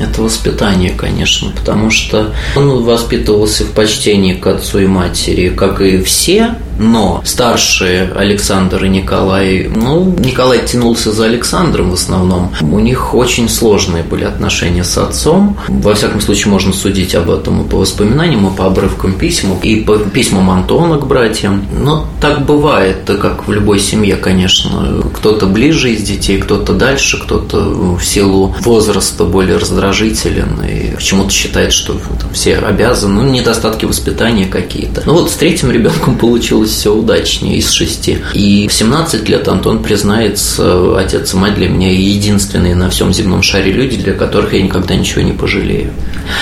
это 0.00 0.22
воспитание, 0.22 0.90
конечно, 0.90 1.52
потому 1.52 1.90
что 1.90 2.34
он 2.56 2.82
воспитывался 2.82 3.64
в 3.64 3.72
почтении 3.72 4.34
к 4.34 4.46
отцу 4.46 4.80
и 4.80 4.86
матери, 4.86 5.50
как 5.50 5.80
и 5.80 6.02
все, 6.02 6.56
но 6.78 7.22
старшие 7.24 8.10
Александр 8.14 8.84
и 8.84 8.88
Николай, 8.88 9.70
ну, 9.74 10.14
Николай 10.18 10.64
тянулся 10.64 11.12
за 11.12 11.26
Александром 11.26 11.90
в 11.90 11.94
основном. 11.94 12.52
У 12.60 12.78
них 12.78 13.14
очень 13.14 13.48
сложные 13.48 14.02
были 14.02 14.24
отношения 14.24 14.84
с 14.84 14.96
отцом. 14.98 15.56
Во 15.68 15.94
всяком 15.94 16.20
случае, 16.20 16.52
можно 16.52 16.72
судить 16.72 17.14
об 17.14 17.30
этом 17.30 17.62
и 17.62 17.68
по 17.68 17.78
воспоминаниям, 17.78 18.46
и 18.46 18.56
по 18.56 18.66
обрывкам 18.66 19.14
писем, 19.14 19.58
и 19.62 19.76
по 19.76 19.98
письмам 19.98 20.50
Антона 20.50 20.98
к 20.98 21.06
братьям. 21.06 21.66
Но 21.72 22.06
так 22.20 22.44
бывает, 22.44 22.98
как 23.06 23.46
в 23.46 23.52
любой 23.52 23.78
семье, 23.78 24.16
конечно. 24.16 25.02
Кто-то 25.14 25.46
ближе 25.46 25.92
из 25.92 26.02
детей, 26.02 26.40
кто-то 26.40 26.72
дальше, 26.72 27.20
кто-то 27.22 27.58
в 27.60 28.02
силу 28.02 28.54
возраста 28.60 29.24
более 29.24 29.56
раздражителен 29.56 30.60
и 30.62 30.94
почему-то 30.94 31.30
считает, 31.30 31.72
что 31.72 31.94
там, 32.20 32.32
все 32.32 32.56
обязаны, 32.56 33.22
ну, 33.22 33.30
недостатки 33.30 33.84
воспитания 33.84 34.46
какие-то. 34.46 35.02
Ну 35.06 35.14
вот 35.14 35.30
с 35.30 35.34
третьим 35.34 35.70
ребенком 35.70 36.16
получилось 36.16 36.63
получилось 36.64 36.70
все 36.70 36.94
удачнее 36.94 37.58
из 37.58 37.70
шести. 37.70 38.18
И 38.32 38.68
в 38.68 38.72
17 38.72 39.28
лет 39.28 39.48
Антон 39.48 39.82
признается, 39.82 40.98
отец 40.98 41.34
и 41.34 41.36
мать 41.36 41.54
для 41.54 41.68
меня 41.68 41.90
единственные 41.92 42.74
на 42.74 42.90
всем 42.90 43.12
земном 43.12 43.42
шаре 43.42 43.72
люди, 43.72 43.96
для 43.96 44.14
которых 44.14 44.54
я 44.54 44.62
никогда 44.62 44.96
ничего 44.96 45.22
не 45.22 45.32
пожалею. 45.32 45.90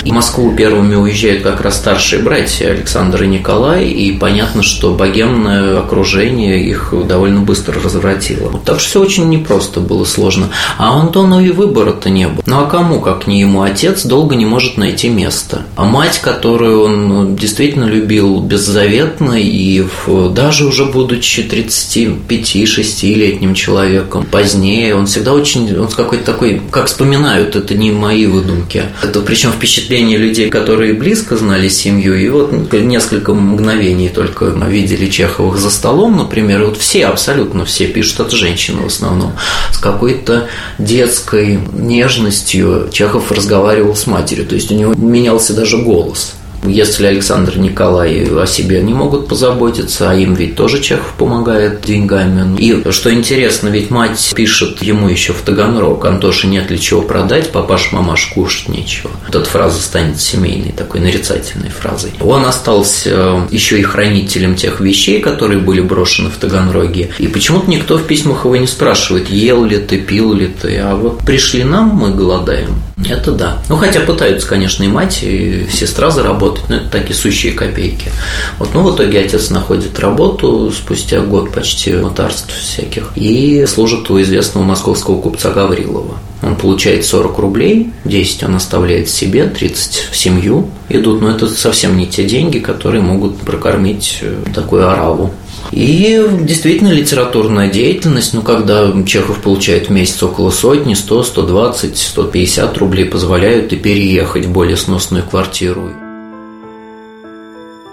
В 0.05 0.11
Москву 0.11 0.55
первыми 0.55 0.95
уезжают 0.95 1.43
как 1.43 1.61
раз 1.61 1.77
старшие 1.77 2.23
братья 2.23 2.71
Александр 2.71 3.25
и 3.25 3.27
Николай, 3.27 3.87
и 3.87 4.17
понятно, 4.17 4.63
что 4.63 4.95
богемное 4.95 5.79
окружение 5.79 6.65
их 6.65 6.95
довольно 7.07 7.41
быстро 7.41 7.81
развратило. 7.81 8.61
Так 8.65 8.81
что 8.81 8.89
все 8.89 9.01
очень 9.01 9.29
непросто 9.29 9.81
было, 9.81 10.05
сложно. 10.05 10.49
А 10.79 11.01
Антону 11.01 11.41
и 11.41 11.51
выбора-то 11.51 12.11
не 12.11 12.29
было. 12.29 12.43
Ну 12.47 12.61
а 12.61 12.67
кому, 12.67 13.01
как 13.01 13.27
не 13.27 13.41
ему, 13.41 13.63
отец 13.63 14.05
долго 14.05 14.37
не 14.37 14.45
может 14.45 14.77
найти 14.77 15.09
место. 15.09 15.63
А 15.77 15.85
мать, 15.85 16.21
которую 16.21 16.83
он 16.83 17.37
действительно 17.37 17.85
любил 17.85 18.41
беззаветно 18.41 19.41
и 19.41 19.83
в 19.83 20.31
даже 20.31 20.67
уже 20.67 20.85
будучи 20.85 21.41
35-6-летним 21.41 23.55
человеком, 23.55 24.27
позднее, 24.31 24.95
он 24.95 25.07
всегда 25.07 25.33
очень, 25.33 25.75
он 25.79 25.89
какой-то 25.89 26.25
такой, 26.25 26.61
как 26.71 26.87
вспоминают, 26.87 27.57
это 27.57 27.75
не 27.75 27.91
мои 27.91 28.27
выдумки. 28.27 28.85
Это 29.03 29.21
причем 29.21 29.53
впечатление 29.53 29.72
людей, 30.19 30.51
которые 30.51 30.93
близко 30.93 31.37
знали 31.37 31.69
семью, 31.69 32.15
и 32.15 32.29
вот 32.29 32.73
несколько 32.73 33.35
мгновений 33.35 34.09
только 34.09 34.47
видели 34.47 35.11
Чеховых 35.11 35.59
за 35.59 35.71
столом, 35.71 36.17
например, 36.17 36.63
и 36.63 36.65
вот 36.67 36.77
все, 36.77 37.07
абсолютно 37.07 37.65
все 37.65 37.87
пишут, 37.87 38.21
это 38.21 38.37
женщины 38.37 38.83
в 38.83 38.87
основном, 38.87 39.33
с 39.71 39.79
какой-то 39.79 40.49
детской 40.79 41.59
нежностью 41.73 42.89
Чехов 42.93 43.33
разговаривал 43.33 43.97
с 43.97 44.07
матерью, 44.07 44.47
то 44.47 44.55
есть 44.55 44.71
у 44.71 44.75
него 44.75 44.95
менялся 44.95 45.55
даже 45.55 45.79
голос. 45.79 46.35
Если 46.65 47.07
Александр 47.07 47.59
Николай 47.59 48.25
о 48.25 48.47
себе 48.47 48.83
не 48.83 48.95
могут 48.95 49.29
позаботиться, 49.29 50.11
а 50.11 50.15
им 50.15 50.35
ведь 50.35 50.55
тоже 50.55 50.81
Чехов 50.81 51.15
помогает 51.19 51.83
деньгами. 51.83 52.57
И 52.59 52.91
что 52.93 53.13
интересно, 53.13 53.69
ведь 53.69 53.91
мать 53.91 54.33
пишет 54.35 54.83
ему 54.83 55.09
еще 55.09 55.33
в 55.33 55.43
Таганрог, 55.43 56.05
Антоше 56.05 56.47
нет 56.47 56.71
ли 56.71 56.81
чего 56.81 57.03
продать, 57.03 57.51
папаш, 57.51 57.93
мамаш, 57.93 58.27
кушать 58.27 58.69
нечего. 58.69 59.11
Вот 59.27 59.35
эта 59.35 59.45
фраза 59.49 59.81
станет 59.81 60.21
семейной, 60.21 60.73
такой 60.73 61.01
нарицательной 61.01 61.71
фразой. 61.71 62.13
Он 62.21 62.45
остался 62.47 63.11
э, 63.11 63.47
еще 63.51 63.81
и 63.81 63.83
хранителем 63.83 64.55
тех 64.55 64.81
вещей, 64.81 65.21
которые 65.21 65.59
были 65.59 65.81
брошены 65.81 66.31
в 66.31 66.37
Таганроге. 66.37 67.11
И 67.19 67.27
почему-то 67.27 67.69
никто 67.71 67.99
в 67.99 68.07
письмах 68.07 68.45
его 68.45 68.57
не 68.57 68.67
спрашивает, 68.67 69.29
ел 69.29 69.65
ли 69.65 69.79
ты, 69.79 69.99
пил 69.99 70.33
ли 70.33 70.47
ты, 70.47 70.79
а 70.79 70.95
вот 70.95 71.19
пришли 71.19 71.65
нам, 71.65 71.89
мы 71.89 72.13
голодаем. 72.13 72.71
Это 73.09 73.33
да. 73.33 73.63
Ну, 73.69 73.77
хотя 73.77 74.01
пытаются, 74.01 74.47
конечно, 74.47 74.85
и 74.85 74.89
мать, 74.89 75.21
и 75.23 75.67
сестра 75.71 76.11
заработать, 76.11 76.69
но 76.69 76.77
это 76.77 76.89
такие 76.89 77.15
сущие 77.15 77.53
копейки. 77.53 78.11
Вот, 78.59 78.75
ну, 78.75 78.83
в 78.83 78.95
итоге 78.95 79.21
отец 79.21 79.51
находит 79.51 79.99
работу 79.99 80.71
спустя 80.71 81.21
год 81.21 81.53
почти 81.53 81.95
мытарств 81.95 82.53
всяких 82.55 83.13
и 83.17 83.65
служит 83.67 84.11
у 84.11 84.21
известного 84.21 84.65
московского 84.65 85.21
купца 85.21 85.51
Гаврилова. 85.51 86.19
Он 86.43 86.57
получает 86.57 87.05
40 87.05 87.39
рублей, 87.39 87.93
10 88.05 88.43
он 88.45 88.57
оставляет 88.57 89.09
себе, 89.09 89.47
30 89.47 90.09
в 90.11 90.17
семью 90.17 90.71
идут, 90.89 91.21
но 91.23 91.31
это 91.31 91.47
совсем 91.47 91.97
не 91.97 92.07
те 92.07 92.25
деньги, 92.25 92.59
которые 92.59 93.01
могут 93.01 93.39
прокормить 93.39 94.19
э, 94.23 94.35
такую 94.53 94.91
ораву. 94.91 95.33
И 95.73 96.23
действительно 96.43 96.91
литературная 96.91 97.71
деятельность, 97.71 98.35
ну, 98.35 98.43
когда 98.43 98.93
Чехов 99.07 99.41
получает 99.41 99.89
в 99.89 99.91
месяц 99.91 100.23
около 100.23 100.51
сотни, 100.51 100.93
100, 100.93 101.23
120, 101.23 101.97
150 101.97 102.77
рублей, 102.77 103.07
позволяют 103.07 103.73
и 103.73 103.77
переехать 103.77 104.45
в 104.45 104.53
более 104.53 104.77
сносную 104.77 105.25
квартиру. 105.25 105.91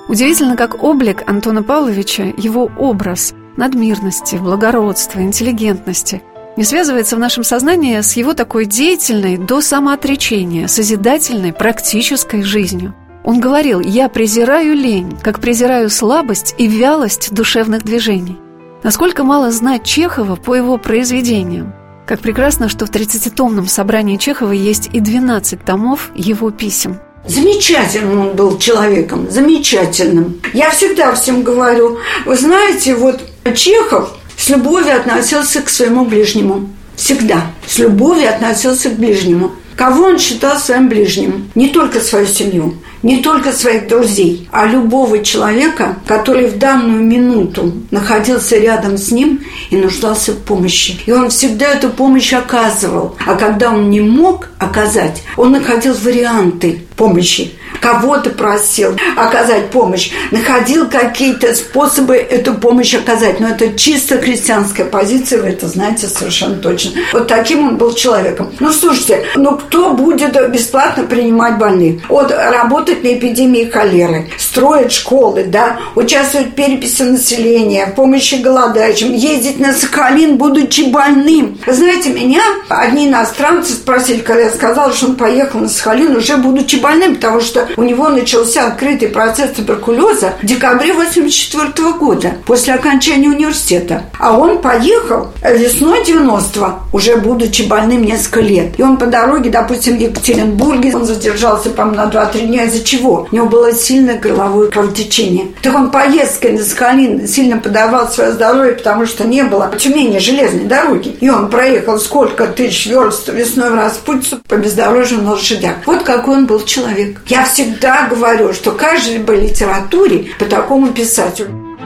Удивительно, 0.09 0.57
как 0.57 0.83
облик 0.83 1.24
Антона 1.25 1.63
Павловича, 1.63 2.33
его 2.38 2.69
образ 2.77 3.33
надмирности, 3.55 4.36
благородства, 4.36 5.21
интеллигентности 5.21 6.21
не 6.57 6.63
связывается 6.65 7.15
в 7.15 7.19
нашем 7.19 7.45
сознании 7.45 8.01
с 8.01 8.17
его 8.17 8.33
такой 8.33 8.65
деятельной 8.65 9.38
до 9.38 9.62
самоотречения, 9.62 10.67
созидательной, 10.67 11.53
практической 11.53 12.43
жизнью– 12.43 12.93
он 13.23 13.39
говорил, 13.39 13.79
я 13.79 14.09
презираю 14.09 14.73
лень, 14.75 15.17
как 15.21 15.39
презираю 15.39 15.89
слабость 15.89 16.55
и 16.57 16.67
вялость 16.67 17.33
душевных 17.33 17.83
движений. 17.83 18.38
Насколько 18.83 19.23
мало 19.23 19.51
знать 19.51 19.83
Чехова 19.83 20.35
по 20.35 20.55
его 20.55 20.77
произведениям. 20.77 21.73
Как 22.07 22.21
прекрасно, 22.21 22.69
что 22.69 22.85
в 22.85 22.91
30-томном 22.91 23.67
собрании 23.67 24.17
Чехова 24.17 24.53
есть 24.53 24.89
и 24.93 24.99
12 24.99 25.63
томов 25.63 26.11
его 26.15 26.49
писем. 26.49 26.99
Замечательным 27.27 28.19
он 28.19 28.35
был 28.35 28.57
человеком, 28.57 29.29
замечательным. 29.29 30.41
Я 30.53 30.71
всегда 30.71 31.13
всем 31.13 31.43
говорю, 31.43 31.99
вы 32.25 32.35
знаете, 32.35 32.95
вот 32.95 33.21
Чехов 33.55 34.17
с 34.38 34.49
любовью 34.49 34.95
относился 34.95 35.61
к 35.61 35.69
своему 35.69 36.05
ближнему. 36.05 36.69
Всегда 36.95 37.43
с 37.67 37.77
любовью 37.77 38.29
относился 38.29 38.89
к 38.89 38.95
ближнему. 38.95 39.51
Кого 39.75 40.05
он 40.05 40.19
считал 40.19 40.57
своим 40.57 40.89
ближним? 40.89 41.51
Не 41.55 41.69
только 41.69 41.99
свою 41.99 42.25
семью, 42.25 42.75
не 43.03 43.21
только 43.21 43.51
своих 43.51 43.87
друзей, 43.87 44.47
а 44.51 44.65
любого 44.65 45.23
человека, 45.23 45.97
который 46.05 46.47
в 46.47 46.57
данную 46.57 47.03
минуту 47.03 47.73
находился 47.91 48.57
рядом 48.57 48.97
с 48.97 49.11
ним 49.11 49.41
и 49.69 49.77
нуждался 49.77 50.33
в 50.33 50.37
помощи. 50.37 50.99
И 51.05 51.11
он 51.11 51.29
всегда 51.29 51.73
эту 51.73 51.89
помощь 51.89 52.33
оказывал. 52.33 53.15
А 53.25 53.35
когда 53.35 53.71
он 53.71 53.89
не 53.89 54.01
мог 54.01 54.49
оказать, 54.57 55.23
он 55.37 55.51
находил 55.51 55.93
варианты 55.93 56.85
помощи 56.99 57.53
кого-то 57.79 58.29
просил 58.31 58.97
оказать 59.15 59.69
помощь, 59.69 60.11
находил 60.31 60.89
какие-то 60.89 61.55
способы 61.55 62.15
эту 62.17 62.53
помощь 62.55 62.93
оказать. 62.93 63.39
Но 63.39 63.47
это 63.47 63.73
чисто 63.77 64.19
христианская 64.19 64.83
позиция, 64.83 65.41
вы 65.41 65.49
это 65.49 65.67
знаете 65.67 66.07
совершенно 66.07 66.55
точно. 66.57 66.91
Вот 67.13 67.27
таким 67.27 67.67
он 67.67 67.77
был 67.77 67.93
человеком. 67.93 68.51
Ну, 68.59 68.71
слушайте, 68.73 69.23
ну 69.35 69.57
кто 69.57 69.93
будет 69.93 70.51
бесплатно 70.51 71.03
принимать 71.03 71.57
больных? 71.57 72.01
Вот 72.09 72.31
работать 72.31 73.03
на 73.03 73.13
эпидемии 73.13 73.69
холеры, 73.69 74.29
строить 74.37 74.91
школы, 74.91 75.45
да, 75.45 75.79
участвовать 75.95 76.49
в 76.49 76.51
переписи 76.51 77.03
населения, 77.03 77.85
в 77.85 77.95
помощи 77.95 78.35
голодающим, 78.35 79.13
ездить 79.13 79.59
на 79.59 79.73
Сахалин, 79.73 80.37
будучи 80.37 80.81
больным. 80.81 81.57
знаете, 81.65 82.09
меня 82.09 82.41
одни 82.67 83.07
иностранцы 83.07 83.73
спросили, 83.73 84.19
когда 84.19 84.43
я 84.43 84.49
сказала, 84.49 84.91
что 84.93 85.07
он 85.07 85.15
поехал 85.15 85.61
на 85.61 85.69
Сахалин, 85.69 86.15
уже 86.15 86.37
будучи 86.37 86.75
больным, 86.75 86.88
потому 87.15 87.41
что 87.41 87.67
у 87.77 87.84
него 87.84 88.10
начался 88.10 88.67
открытый 88.67 89.10
процесс 89.10 89.51
туберкулеза 89.51 90.34
в 90.41 90.46
декабре 90.46 90.91
1984 90.91 91.93
года, 91.93 92.34
после 92.46 92.74
окончания 92.74 93.29
университета. 93.29 94.03
А 94.19 94.38
он 94.38 94.60
поехал 94.60 95.29
весной 95.43 96.03
90 96.05 96.79
уже 96.93 97.15
будучи 97.17 97.63
больным 97.63 98.03
несколько 98.03 98.41
лет. 98.41 98.79
И 98.79 98.84
он 98.84 98.98
по 98.98 99.05
дороге, 99.05 99.50
допустим, 99.50 99.98
в 99.98 100.01
Екатеринбурге, 100.01 100.96
он 100.96 101.05
задержался, 101.05 101.69
по-моему, 101.69 102.03
на 102.03 102.10
2-3 102.10 102.48
дня. 102.48 102.63
Из-за 102.65 102.84
чего? 102.84 103.27
У 103.31 103.36
него 103.36 103.48
было 103.48 103.74
сильное 103.74 104.17
горловое 104.17 104.69
кровотечение. 104.69 105.48
Так 105.62 105.75
он 105.75 105.91
поездкой 105.91 106.53
на 106.53 106.63
Сахалин 106.63 107.27
сильно 107.27 107.58
подавал 107.58 108.08
свое 108.10 108.31
здоровье, 108.31 108.74
потому 108.74 109.05
что 109.05 109.25
не 109.25 109.43
было 109.43 109.72
Тюмени 109.77 110.19
железной 110.19 110.65
дороги. 110.65 111.15
И 111.19 111.29
он 111.29 111.50
проехал 111.50 112.00
сколько 112.00 112.48
тысяч 112.48 112.88
верст 112.88 113.29
весной 113.29 113.69
в 113.72 113.75
Распутицу 113.75 114.39
по 114.48 114.55
бездорожью 114.55 115.22
на 115.22 115.31
лошадях. 115.31 115.75
Вот 115.86 116.03
какой 116.03 116.38
он 116.38 116.46
был 116.46 116.62
человек. 116.62 116.78
Я 117.27 117.43
все 117.43 117.63
всегда 117.63 118.07
говорю, 118.07 118.53
что 118.53 118.71
каждой 118.71 119.19
бы 119.19 119.36
литературе 119.36 120.29
по 120.39 120.45
такому 120.45 120.88
писателю. 120.88 121.77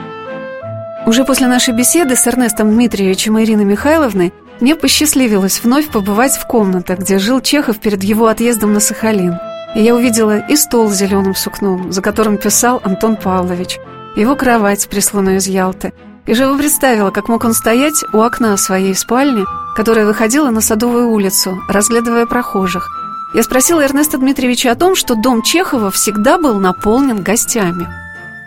Уже 1.06 1.24
после 1.24 1.46
нашей 1.48 1.74
беседы 1.74 2.16
с 2.16 2.26
Эрнестом 2.26 2.70
Дмитриевичем 2.70 3.36
и 3.38 3.44
Ириной 3.44 3.64
Михайловной 3.64 4.32
мне 4.60 4.74
посчастливилось 4.74 5.62
вновь 5.62 5.88
побывать 5.88 6.32
в 6.36 6.46
комнатах, 6.46 7.00
где 7.00 7.18
жил 7.18 7.40
Чехов 7.40 7.78
перед 7.78 8.02
его 8.02 8.28
отъездом 8.28 8.72
на 8.72 8.80
Сахалин. 8.80 9.34
И 9.74 9.82
я 9.82 9.94
увидела 9.94 10.38
и 10.38 10.56
стол 10.56 10.88
с 10.88 10.94
зеленым 10.94 11.34
сукном, 11.34 11.92
за 11.92 12.00
которым 12.00 12.38
писал 12.38 12.80
Антон 12.84 13.16
Павлович, 13.16 13.78
его 14.16 14.36
кровать, 14.36 14.88
присланную 14.88 15.38
из 15.38 15.48
Ялты. 15.48 15.92
И 16.26 16.32
живо 16.32 16.56
представила, 16.56 17.10
как 17.10 17.28
мог 17.28 17.44
он 17.44 17.52
стоять 17.52 18.02
у 18.12 18.20
окна 18.22 18.56
своей 18.56 18.94
спальни, 18.94 19.44
которая 19.76 20.06
выходила 20.06 20.50
на 20.50 20.60
Садовую 20.60 21.10
улицу, 21.10 21.58
разглядывая 21.68 22.26
прохожих– 22.26 22.88
я 23.34 23.42
спросила 23.42 23.80
Эрнеста 23.80 24.16
Дмитриевича 24.18 24.70
о 24.70 24.76
том, 24.76 24.94
что 24.94 25.14
дом 25.14 25.42
Чехова 25.42 25.90
всегда 25.90 26.38
был 26.38 26.58
наполнен 26.60 27.22
гостями– 27.22 27.88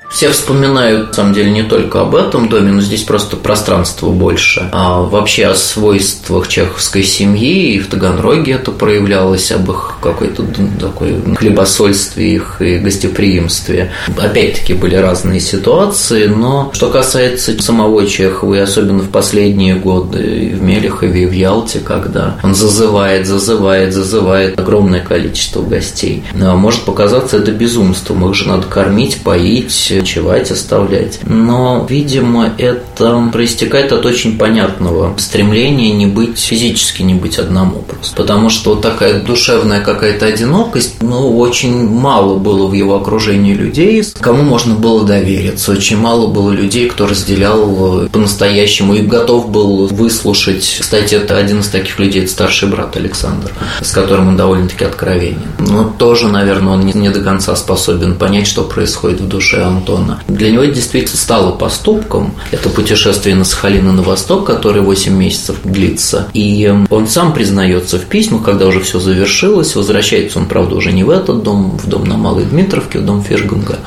все 0.09 0.29
вспоминают, 0.29 1.09
на 1.09 1.13
самом 1.13 1.33
деле, 1.33 1.51
не 1.51 1.63
только 1.63 2.01
об 2.01 2.15
этом 2.15 2.49
доме, 2.49 2.71
но 2.71 2.81
здесь 2.81 3.03
просто 3.03 3.35
пространство 3.37 4.09
больше. 4.09 4.69
А 4.71 5.01
вообще 5.01 5.47
о 5.47 5.55
свойствах 5.55 6.47
чеховской 6.47 7.03
семьи, 7.03 7.73
и 7.73 7.79
в 7.79 7.87
Таганроге 7.87 8.53
это 8.53 8.71
проявлялось, 8.71 9.51
об 9.51 9.69
их 9.69 9.95
какой-то 10.01 10.45
такой 10.79 11.15
хлебосольстве 11.35 12.35
их 12.35 12.61
и 12.61 12.77
гостеприимстве. 12.77 13.91
Опять-таки 14.17 14.73
были 14.73 14.95
разные 14.95 15.39
ситуации, 15.39 16.27
но 16.27 16.71
что 16.73 16.89
касается 16.89 17.61
самого 17.61 18.05
Чехова, 18.07 18.55
и 18.55 18.59
особенно 18.59 18.99
в 18.99 19.09
последние 19.09 19.75
годы 19.75 20.23
и 20.23 20.53
в 20.53 20.63
Мелехове, 20.63 21.23
и 21.23 21.25
в 21.25 21.31
Ялте, 21.31 21.79
когда 21.79 22.37
он 22.43 22.55
зазывает, 22.55 23.27
зазывает, 23.27 23.93
зазывает 23.93 24.59
огромное 24.59 25.01
количество 25.01 25.61
гостей, 25.61 26.23
а 26.39 26.55
может 26.55 26.81
показаться 26.83 27.37
это 27.37 27.51
безумством. 27.51 28.27
Их 28.29 28.35
же 28.35 28.47
надо 28.47 28.67
кормить, 28.67 29.21
поить, 29.21 29.93
ночевать, 29.99 30.51
оставлять. 30.51 31.19
Но, 31.23 31.85
видимо, 31.89 32.53
это 32.57 33.29
проистекает 33.31 33.91
от 33.91 34.05
очень 34.05 34.37
понятного 34.37 35.15
стремления 35.17 35.91
не 35.91 36.05
быть 36.05 36.39
физически, 36.39 37.01
не 37.01 37.13
быть 37.13 37.37
одному 37.37 37.81
просто. 37.81 38.15
Потому 38.15 38.49
что 38.49 38.71
вот 38.71 38.81
такая 38.81 39.21
душевная 39.21 39.81
какая-то 39.81 40.25
одинокость, 40.25 41.01
ну, 41.01 41.37
очень 41.37 41.87
мало 41.87 42.37
было 42.37 42.67
в 42.67 42.73
его 42.73 42.95
окружении 42.95 43.53
людей, 43.53 44.03
кому 44.19 44.43
можно 44.43 44.75
было 44.75 45.05
довериться. 45.05 45.71
Очень 45.71 45.97
мало 45.97 46.27
было 46.27 46.51
людей, 46.51 46.89
кто 46.89 47.07
разделял 47.07 48.07
по-настоящему 48.11 48.95
и 48.95 49.01
готов 49.01 49.49
был 49.49 49.87
выслушать. 49.87 50.77
Кстати, 50.79 51.15
это 51.15 51.37
один 51.37 51.59
из 51.59 51.67
таких 51.67 51.99
людей, 51.99 52.23
это 52.23 52.31
старший 52.31 52.69
брат 52.69 52.95
Александр, 52.95 53.51
с 53.81 53.91
которым 53.91 54.29
он 54.29 54.37
довольно-таки 54.37 54.85
откровенен. 54.85 55.41
Но 55.59 55.93
тоже, 55.97 56.27
наверное, 56.27 56.73
он 56.73 56.85
не 56.85 57.09
до 57.09 57.21
конца 57.21 57.55
способен 57.55 58.15
понять, 58.15 58.47
что 58.47 58.63
происходит 58.63 59.21
в 59.21 59.27
душе 59.27 59.63
Антона 59.63 59.86
Антона. 59.87 60.21
Для 60.27 60.51
него 60.51 60.65
действительно 60.65 61.17
стало 61.17 61.51
поступком. 61.51 62.33
Это 62.51 62.69
путешествие 62.69 63.35
на 63.35 63.43
Сахалин 63.43 63.89
и 63.89 63.91
на 63.91 64.01
восток, 64.01 64.45
которое 64.45 64.81
8 64.81 65.13
месяцев 65.13 65.57
длится. 65.63 66.27
И 66.33 66.73
он 66.89 67.07
сам 67.07 67.33
признается 67.33 67.97
в 67.97 68.05
письмах, 68.05 68.43
когда 68.43 68.67
уже 68.67 68.81
все 68.81 68.99
завершилось. 68.99 69.75
Возвращается 69.75 70.39
он, 70.39 70.47
правда, 70.47 70.75
уже 70.75 70.91
не 70.91 71.03
в 71.03 71.09
этот 71.09 71.43
дом, 71.43 71.77
в 71.77 71.87
дом 71.87 72.05
на 72.05 72.17
Малой 72.17 72.45
Дмитровке, 72.45 72.99
в 72.99 73.05
дом 73.05 73.23
Фишганга. 73.23 73.79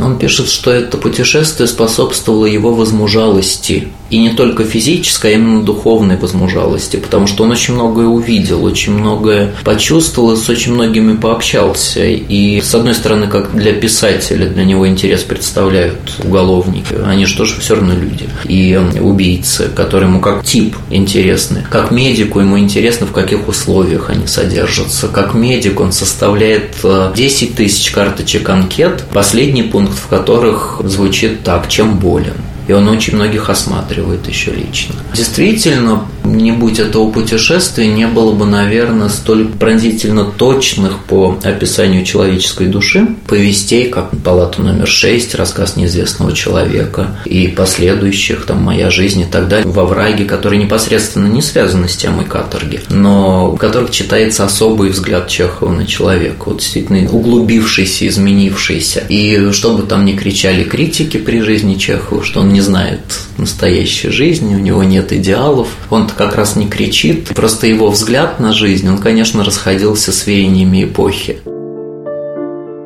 Он 0.00 0.18
пишет, 0.18 0.48
что 0.48 0.70
это 0.70 0.96
путешествие 0.96 1.66
способствовало 1.66 2.46
его 2.46 2.72
возмужалости. 2.72 3.88
И 4.10 4.18
не 4.18 4.30
только 4.30 4.64
физической, 4.64 5.32
а 5.32 5.34
именно 5.34 5.62
духовной 5.62 6.16
возмужалости, 6.16 6.96
потому 6.96 7.26
что 7.26 7.44
он 7.44 7.50
очень 7.50 7.74
многое 7.74 8.06
увидел, 8.06 8.64
очень 8.64 8.92
многое 8.92 9.54
почувствовал 9.64 10.34
с 10.34 10.48
очень 10.48 10.72
многими 10.72 11.14
пообщался. 11.14 12.04
И, 12.06 12.60
с 12.62 12.74
одной 12.74 12.94
стороны, 12.94 13.26
как 13.26 13.54
для 13.54 13.74
писателя, 13.74 14.48
для 14.48 14.64
него 14.64 14.88
интерес 14.88 15.24
представляет 15.24 15.47
представляют 15.48 15.98
уголовники. 16.22 16.94
Они 17.06 17.24
же 17.24 17.34
тоже 17.34 17.58
все 17.58 17.74
равно 17.74 17.94
люди. 17.94 18.28
И 18.44 18.78
убийцы, 19.00 19.70
которые 19.74 20.10
ему 20.10 20.20
как 20.20 20.44
тип 20.44 20.76
интересны. 20.90 21.64
Как 21.70 21.90
медику 21.90 22.40
ему 22.40 22.58
интересно, 22.58 23.06
в 23.06 23.12
каких 23.12 23.48
условиях 23.48 24.10
они 24.10 24.26
содержатся. 24.26 25.08
Как 25.08 25.32
медик 25.32 25.80
он 25.80 25.92
составляет 25.92 26.76
10 27.14 27.50
э, 27.50 27.54
тысяч 27.54 27.90
карточек 27.92 28.46
анкет, 28.50 29.04
последний 29.14 29.62
пункт 29.62 29.98
в 29.98 30.08
которых 30.08 30.82
звучит 30.84 31.42
так, 31.44 31.68
чем 31.68 31.98
болен 31.98 32.34
и 32.68 32.72
он 32.72 32.88
очень 32.88 33.16
многих 33.16 33.50
осматривает 33.50 34.28
еще 34.28 34.52
лично. 34.52 34.94
Действительно, 35.14 36.04
Не 36.28 36.52
будь 36.52 36.78
этого 36.78 37.10
путешествия, 37.10 37.86
не 37.86 38.06
было 38.06 38.32
бы, 38.32 38.44
наверное, 38.44 39.08
столь 39.08 39.48
пронзительно 39.48 40.24
точных 40.24 40.98
по 41.04 41.38
описанию 41.42 42.04
человеческой 42.04 42.66
души 42.66 43.08
повестей, 43.26 43.88
как 43.88 44.10
«Палата 44.22 44.60
номер 44.60 44.86
6», 44.86 45.36
«Рассказ 45.36 45.76
неизвестного 45.76 46.32
человека» 46.32 47.18
и 47.24 47.48
последующих, 47.48 48.44
там 48.44 48.62
«Моя 48.62 48.90
жизнь» 48.90 49.22
и 49.22 49.24
так 49.24 49.48
далее, 49.48 49.70
во 49.70 49.86
враге, 49.86 50.24
которые 50.24 50.62
непосредственно 50.62 51.28
не 51.28 51.40
связаны 51.40 51.88
с 51.88 51.96
темой 51.96 52.26
каторги, 52.26 52.80
но 52.90 53.52
в 53.52 53.56
которых 53.56 53.90
читается 53.90 54.44
особый 54.44 54.90
взгляд 54.90 55.28
Чехова 55.28 55.72
на 55.72 55.86
человека, 55.86 56.44
вот 56.46 56.58
действительно 56.58 57.08
углубившийся, 57.10 58.06
изменившийся. 58.06 59.04
И 59.08 59.50
чтобы 59.52 59.84
там 59.84 60.04
не 60.04 60.14
кричали 60.14 60.64
критики 60.64 61.16
при 61.16 61.40
жизни 61.40 61.74
Чехова, 61.74 62.22
что 62.22 62.40
он 62.40 62.52
не 62.52 62.57
знает 62.60 63.00
настоящей 63.36 64.10
жизни, 64.10 64.54
у 64.54 64.58
него 64.58 64.82
нет 64.84 65.12
идеалов, 65.12 65.68
он 65.90 66.08
как 66.08 66.36
раз 66.36 66.56
не 66.56 66.68
кричит, 66.68 67.28
просто 67.34 67.66
его 67.66 67.88
взгляд 67.90 68.40
на 68.40 68.52
жизнь, 68.52 68.88
он, 68.88 68.98
конечно, 68.98 69.44
расходился 69.44 70.12
с 70.12 70.26
веяниями 70.26 70.84
эпохи. 70.84 71.38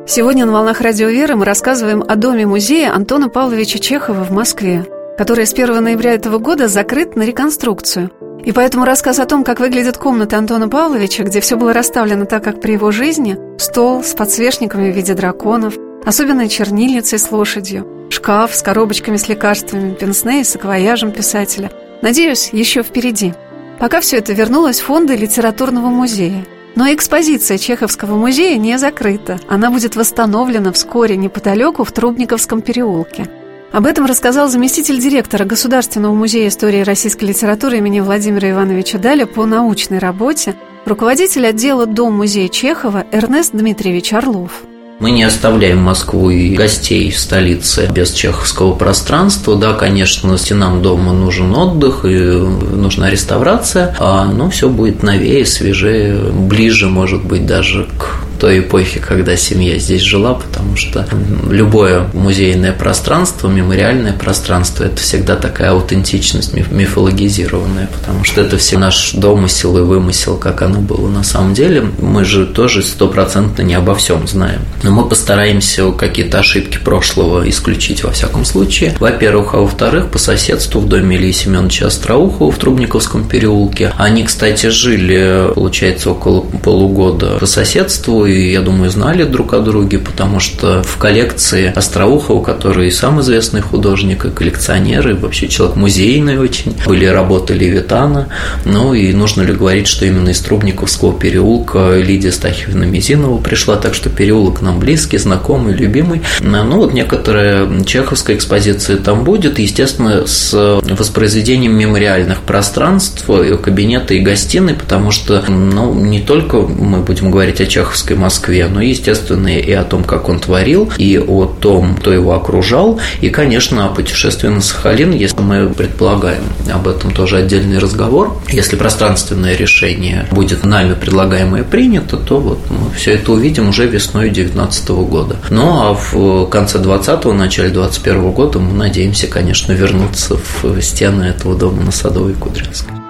Сегодня 0.05 0.45
на 0.45 0.51
«Волнах 0.51 0.81
Радио 0.81 1.07
Веры» 1.07 1.35
мы 1.35 1.45
рассказываем 1.45 2.03
о 2.05 2.15
доме-музее 2.15 2.89
Антона 2.89 3.29
Павловича 3.29 3.79
Чехова 3.79 4.25
в 4.25 4.31
Москве, 4.31 4.85
который 5.17 5.47
с 5.47 5.53
1 5.53 5.81
ноября 5.81 6.13
этого 6.13 6.39
года 6.39 6.67
закрыт 6.67 7.15
на 7.15 7.23
реконструкцию. 7.23 8.11
И 8.43 8.51
поэтому 8.51 8.83
рассказ 8.83 9.19
о 9.19 9.25
том, 9.25 9.45
как 9.45 9.61
выглядит 9.61 9.97
комната 9.97 10.37
Антона 10.37 10.67
Павловича, 10.67 11.23
где 11.23 11.39
все 11.39 11.55
было 11.55 11.71
расставлено 11.71 12.25
так, 12.25 12.43
как 12.43 12.59
при 12.59 12.73
его 12.73 12.91
жизни, 12.91 13.37
стол 13.57 14.03
с 14.03 14.13
подсвечниками 14.13 14.91
в 14.91 14.95
виде 14.95 15.13
драконов, 15.13 15.75
особенной 16.05 16.49
чернильницей 16.49 17.19
с 17.19 17.31
лошадью, 17.31 17.87
шкаф 18.09 18.55
с 18.55 18.61
коробочками 18.61 19.17
с 19.17 19.27
лекарствами, 19.27 19.93
пенсне 19.93 20.41
и 20.41 20.43
саквояжем 20.43 21.11
писателя. 21.11 21.71
Надеюсь, 22.01 22.49
еще 22.51 22.83
впереди. 22.83 23.33
Пока 23.79 24.01
все 24.01 24.17
это 24.17 24.33
вернулось 24.33 24.79
в 24.79 24.85
фонды 24.85 25.15
литературного 25.15 25.87
музея. 25.87 26.45
Но 26.75 26.91
экспозиция 26.91 27.57
Чеховского 27.57 28.15
музея 28.15 28.57
не 28.57 28.77
закрыта. 28.77 29.39
Она 29.47 29.69
будет 29.69 29.95
восстановлена 29.95 30.71
вскоре 30.71 31.15
неподалеку 31.15 31.83
в 31.83 31.91
Трубниковском 31.91 32.61
переулке. 32.61 33.29
Об 33.71 33.85
этом 33.85 34.05
рассказал 34.05 34.49
заместитель 34.49 34.99
директора 34.99 35.45
Государственного 35.45 36.13
музея 36.13 36.47
истории 36.47 36.81
российской 36.81 37.25
литературы 37.25 37.77
имени 37.77 38.01
Владимира 38.01 38.51
Ивановича 38.51 38.99
Даля 38.99 39.25
по 39.25 39.45
научной 39.45 39.99
работе 39.99 40.55
руководитель 40.85 41.47
отдела 41.47 41.85
Дом-музея 41.85 42.49
Чехова 42.49 43.05
Эрнест 43.11 43.53
Дмитриевич 43.53 44.13
Орлов. 44.13 44.63
Мы 45.03 45.11
не 45.11 45.23
оставляем 45.23 45.79
Москву 45.79 46.29
и 46.29 46.55
гостей 46.55 47.11
в 47.11 47.19
столице 47.19 47.89
без 47.93 48.13
чеховского 48.13 48.73
пространства. 48.73 49.57
Да, 49.57 49.73
конечно, 49.73 50.37
стенам 50.37 50.81
дома 50.81 51.11
нужен 51.11 51.53
отдых 51.53 52.05
и 52.05 52.07
нужна 52.07 53.09
реставрация, 53.09 53.93
а, 53.99 54.23
но 54.23 54.49
все 54.49 54.69
будет 54.69 55.03
новее, 55.03 55.45
свежее, 55.45 56.31
ближе, 56.31 56.87
может 56.87 57.21
быть, 57.25 57.45
даже 57.45 57.89
к 57.97 58.23
той 58.43 58.59
эпохи, 58.59 58.99
когда 58.99 59.37
семья 59.37 59.79
здесь 59.79 60.01
жила, 60.01 60.33
потому 60.33 60.75
что 60.75 61.07
любое 61.49 62.09
музейное 62.11 62.73
пространство, 62.73 63.47
мемориальное 63.47 64.11
пространство– 64.11 64.83
это 64.83 64.97
всегда 64.97 65.37
такая 65.37 65.71
аутентичность 65.71 66.53
мифологизированная, 66.53 67.87
потому 67.87 68.25
что 68.25 68.41
это 68.41 68.57
все 68.57 68.77
наш 68.77 69.13
домысел 69.13 69.77
и 69.77 69.81
вымысел, 69.81 70.35
как 70.35 70.61
оно 70.61 70.81
было 70.81 71.07
на 71.07 71.23
самом 71.23 71.53
деле. 71.53 71.85
Мы 72.01 72.25
же 72.25 72.45
тоже 72.45 72.83
стопроцентно 72.83 73.61
не 73.61 73.75
обо 73.75 73.95
всем 73.95 74.27
знаем. 74.27 74.59
Но 74.83 74.91
мы 74.91 75.07
постараемся 75.07 75.89
какие-то 75.93 76.39
ошибки 76.39 76.79
прошлого 76.83 77.49
исключить 77.49 78.03
во 78.03 78.11
всяком 78.11 78.43
случае. 78.43 78.93
Во-первых, 78.99 79.53
а 79.53 79.59
во-вторых, 79.59 80.09
по 80.09 80.19
соседству 80.19 80.81
в 80.81 80.89
доме 80.89 81.15
Ильи 81.15 81.31
Семеновича 81.31 81.87
Остроухова 81.87 82.51
в 82.51 82.57
Трубниковском 82.57 83.23
переулке. 83.25 83.93
Они, 83.95 84.25
кстати, 84.25 84.67
жили, 84.67 85.53
получается, 85.55 86.11
около 86.11 86.41
полугода 86.41 87.37
по 87.39 87.45
соседству, 87.45 88.25
и, 88.33 88.51
я 88.51 88.61
думаю, 88.61 88.89
знали 88.89 89.23
друг 89.23 89.53
о 89.53 89.59
друге, 89.59 89.99
потому 89.99 90.39
что 90.39 90.83
в 90.83 90.97
коллекции 90.97 91.71
Остроухова, 91.73 92.43
который 92.43 92.91
сам 92.91 93.21
известный 93.21 93.61
художник 93.61 94.25
и 94.25 94.31
коллекционер, 94.31 95.09
и 95.09 95.13
вообще 95.13 95.47
человек 95.47 95.75
музейный 95.75 96.37
очень, 96.37 96.75
были 96.85 97.05
работы 97.05 97.53
Левитана. 97.53 98.29
Ну 98.65 98.93
и 98.93 99.13
нужно 99.13 99.41
ли 99.41 99.53
говорить, 99.53 99.87
что 99.87 100.05
именно 100.05 100.29
из 100.29 100.39
Трубниковского 100.39 101.17
переулка 101.17 101.97
Лидия 101.97 102.31
Стахивна 102.31 102.83
Мизинова 102.83 103.37
пришла, 103.37 103.75
так 103.75 103.93
что 103.93 104.09
переулок 104.09 104.61
нам 104.61 104.79
близкий, 104.79 105.17
знакомый, 105.17 105.73
любимый. 105.73 106.21
Ну 106.41 106.77
вот 106.77 106.93
некоторая 106.93 107.83
чеховская 107.83 108.35
экспозиция 108.35 108.97
там 108.97 109.23
будет, 109.23 109.59
естественно, 109.59 110.25
с 110.25 110.53
воспроизведением 110.81 111.77
мемориальных 111.77 112.41
пространств, 112.41 113.25
кабинета 113.61 114.13
и 114.13 114.19
гостиной, 114.19 114.73
потому 114.73 115.11
что 115.11 115.43
ну, 115.47 115.93
не 115.93 116.21
только 116.21 116.57
мы 116.57 116.99
будем 116.99 117.31
говорить 117.31 117.61
о 117.61 117.65
чеховской 117.65 118.15
Москве, 118.23 118.67
но, 118.67 118.81
естественно, 118.81 119.49
и 119.49 119.71
о 119.73 119.83
том, 119.83 120.05
как 120.05 120.29
он 120.29 120.39
творил, 120.39 120.89
и 120.97 121.19
о 121.19 121.45
том, 121.45 121.95
кто 121.95 122.13
его 122.13 122.33
окружал, 122.33 122.99
и, 123.19 123.29
конечно, 123.29 123.85
о 123.85 123.89
путешествии 123.89 124.47
на 124.47 124.61
Сахалин, 124.61 125.11
если 125.11 125.41
мы 125.41 125.67
предполагаем. 125.67 126.43
Об 126.73 126.87
этом 126.87 127.11
тоже 127.11 127.37
отдельный 127.37 127.79
разговор. 127.79 128.41
Если 128.49 128.77
пространственное 128.77 129.57
решение 129.57 130.25
будет 130.31 130.63
нами 130.63 130.93
предлагаемое 130.93 131.63
принято, 131.63 132.15
то 132.15 132.39
вот 132.39 132.59
мы 132.69 132.91
все 132.95 133.15
это 133.15 133.33
увидим 133.33 133.69
уже 133.69 133.87
весной 133.87 134.29
2019 134.29 134.89
года. 134.89 135.35
Ну 135.49 135.81
а 135.81 135.93
в 135.93 136.45
конце 136.45 136.77
20-го, 136.77 137.33
начале 137.33 137.69
21 137.69 138.31
года 138.31 138.59
мы 138.59 138.73
надеемся, 138.73 139.27
конечно, 139.27 139.73
вернуться 139.73 140.37
в 140.37 140.81
стены 140.81 141.23
этого 141.23 141.57
дома 141.57 141.81
на 141.81 141.91
Садовой 141.91 142.33
Кудринской. 142.33 143.02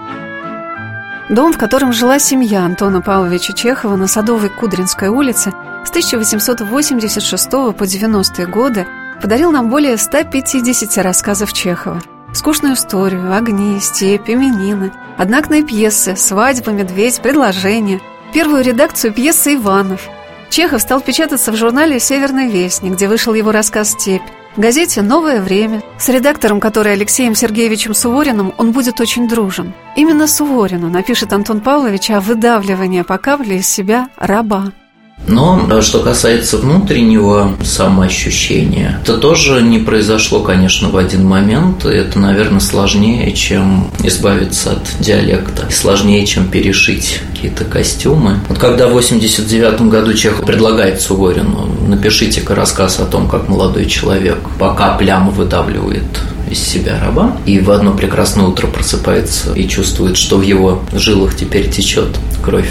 Дом, 1.29 1.53
в 1.53 1.57
котором 1.57 1.93
жила 1.93 2.19
семья 2.19 2.65
Антона 2.65 3.01
Павловича 3.01 3.53
Чехова 3.53 3.95
на 3.95 4.07
Садовой 4.07 4.49
Кудринской 4.49 5.07
улице 5.07 5.53
с 5.85 5.89
1886 5.89 7.49
по 7.49 7.83
90-е 7.83 8.47
годы, 8.47 8.85
подарил 9.21 9.51
нам 9.51 9.69
более 9.69 9.97
150 9.97 10.97
рассказов 11.03 11.53
Чехова. 11.53 12.01
Скучную 12.33 12.75
историю, 12.75 13.33
огни, 13.33 13.79
степь, 13.79 14.29
именины, 14.29 14.91
однакные 15.17 15.63
пьесы, 15.63 16.15
свадьба, 16.17 16.71
медведь, 16.71 17.21
предложения, 17.21 18.01
первую 18.33 18.63
редакцию 18.63 19.13
пьесы 19.13 19.55
«Иванов». 19.55 20.09
Чехов 20.49 20.81
стал 20.81 20.99
печататься 20.99 21.51
в 21.51 21.55
журнале 21.55 21.99
«Северный 21.99 22.49
вестник», 22.49 22.93
где 22.93 23.07
вышел 23.07 23.33
его 23.33 23.51
рассказ 23.51 23.91
«Степь», 23.91 24.23
газете 24.57 25.01
«Новое 25.01 25.41
время». 25.41 25.81
С 25.97 26.09
редактором, 26.09 26.59
который 26.59 26.93
Алексеем 26.93 27.35
Сергеевичем 27.35 27.93
Сувориным, 27.93 28.53
он 28.57 28.71
будет 28.71 28.99
очень 28.99 29.27
дружен. 29.27 29.73
Именно 29.95 30.27
Суворину 30.27 30.89
напишет 30.89 31.33
Антон 31.33 31.61
Павлович 31.61 32.11
о 32.11 32.19
выдавливании 32.19 33.01
по 33.01 33.17
капле 33.17 33.57
из 33.57 33.67
себя 33.67 34.09
раба. 34.17 34.71
Но 35.27 35.67
э, 35.69 35.81
что 35.81 35.99
касается 35.99 36.57
внутреннего 36.57 37.55
самоощущения, 37.63 38.99
это 39.03 39.17
тоже 39.17 39.61
не 39.61 39.79
произошло, 39.79 40.41
конечно, 40.41 40.89
в 40.89 40.97
один 40.97 41.25
момент. 41.25 41.85
Это, 41.85 42.19
наверное, 42.19 42.59
сложнее, 42.59 43.31
чем 43.33 43.89
избавиться 44.03 44.73
от 44.73 44.95
диалекта. 44.99 45.69
Сложнее, 45.71 46.25
чем 46.25 46.47
перешить 46.47 47.21
какие-то 47.31 47.65
костюмы. 47.65 48.39
Вот 48.49 48.57
когда 48.57 48.87
в 48.87 48.93
89 48.93 49.81
году 49.83 50.13
Чехов 50.13 50.45
предлагает 50.45 51.01
Суворину, 51.01 51.69
напишите-ка 51.87 52.55
рассказ 52.55 52.99
о 52.99 53.05
том, 53.05 53.29
как 53.29 53.47
молодой 53.47 53.85
человек 53.85 54.39
по 54.59 54.73
каплям 54.73 55.29
выдавливает 55.29 56.21
из 56.49 56.59
себя 56.59 56.99
раба, 56.99 57.35
и 57.45 57.59
в 57.59 57.71
одно 57.71 57.93
прекрасное 57.93 58.45
утро 58.45 58.67
просыпается 58.67 59.53
и 59.53 59.67
чувствует, 59.67 60.17
что 60.17 60.37
в 60.37 60.41
его 60.41 60.83
жилах 60.93 61.35
теперь 61.35 61.69
течет 61.69 62.09
кровь 62.43 62.69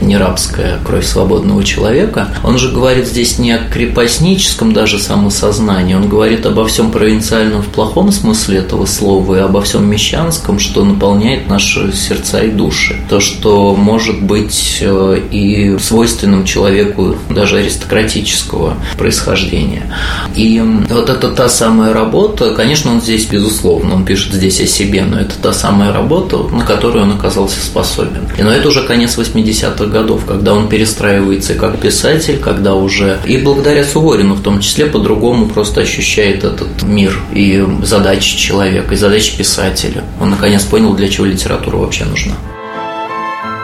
не 0.00 0.16
рабская 0.16 0.78
кровь 0.84 1.06
свободного 1.06 1.64
человека. 1.64 2.28
Он 2.44 2.58
же 2.58 2.70
говорит 2.70 3.06
здесь 3.06 3.38
не 3.38 3.52
о 3.52 3.58
крепостническом 3.58 4.72
даже 4.72 4.98
самосознании, 4.98 5.94
он 5.94 6.08
говорит 6.08 6.46
обо 6.46 6.66
всем 6.66 6.90
провинциальном 6.90 7.62
в 7.62 7.68
плохом 7.68 8.12
смысле 8.12 8.58
этого 8.58 8.86
слова 8.86 9.36
и 9.36 9.40
обо 9.40 9.62
всем 9.62 9.88
мещанском, 9.88 10.58
что 10.58 10.84
наполняет 10.84 11.48
наши 11.48 11.92
сердца 11.92 12.40
и 12.40 12.50
души. 12.50 12.96
То, 13.08 13.20
что 13.20 13.74
может 13.74 14.22
быть 14.22 14.78
э, 14.80 15.20
и 15.30 15.78
свойственным 15.78 16.44
человеку 16.44 17.16
даже 17.30 17.58
аристократического 17.58 18.76
происхождения. 18.96 19.92
И 20.34 20.62
вот 20.88 21.08
это 21.08 21.28
та 21.30 21.48
самая 21.48 21.92
работа, 21.92 22.54
конечно, 22.54 22.92
он 22.92 23.00
здесь, 23.00 23.26
безусловно, 23.26 23.94
он 23.94 24.04
пишет 24.04 24.32
здесь 24.32 24.60
о 24.60 24.66
себе, 24.66 25.04
но 25.04 25.20
это 25.20 25.34
та 25.40 25.52
самая 25.52 25.92
работа, 25.92 26.38
на 26.38 26.64
которую 26.64 27.04
он 27.04 27.12
оказался 27.12 27.60
способен. 27.60 28.28
И, 28.38 28.42
но 28.42 28.50
это 28.50 28.68
уже 28.68 28.82
конец 28.82 29.16
80-х 29.16 29.85
90-х 29.86 29.92
годов, 29.92 30.24
когда 30.26 30.54
он 30.54 30.68
перестраивается 30.68 31.54
как 31.54 31.78
писатель, 31.80 32.38
когда 32.38 32.74
уже 32.74 33.18
и 33.26 33.38
благодаря 33.38 33.84
Суворину 33.84 34.34
в 34.34 34.42
том 34.42 34.60
числе 34.60 34.86
по-другому 34.86 35.46
просто 35.46 35.80
ощущает 35.80 36.44
этот 36.44 36.82
мир 36.82 37.18
и 37.32 37.64
задачи 37.82 38.36
человека, 38.36 38.94
и 38.94 38.96
задачи 38.96 39.36
писателя. 39.36 40.04
Он 40.20 40.30
наконец 40.30 40.64
понял, 40.64 40.94
для 40.94 41.08
чего 41.08 41.26
литература 41.26 41.76
вообще 41.76 42.04
нужна. 42.04 42.34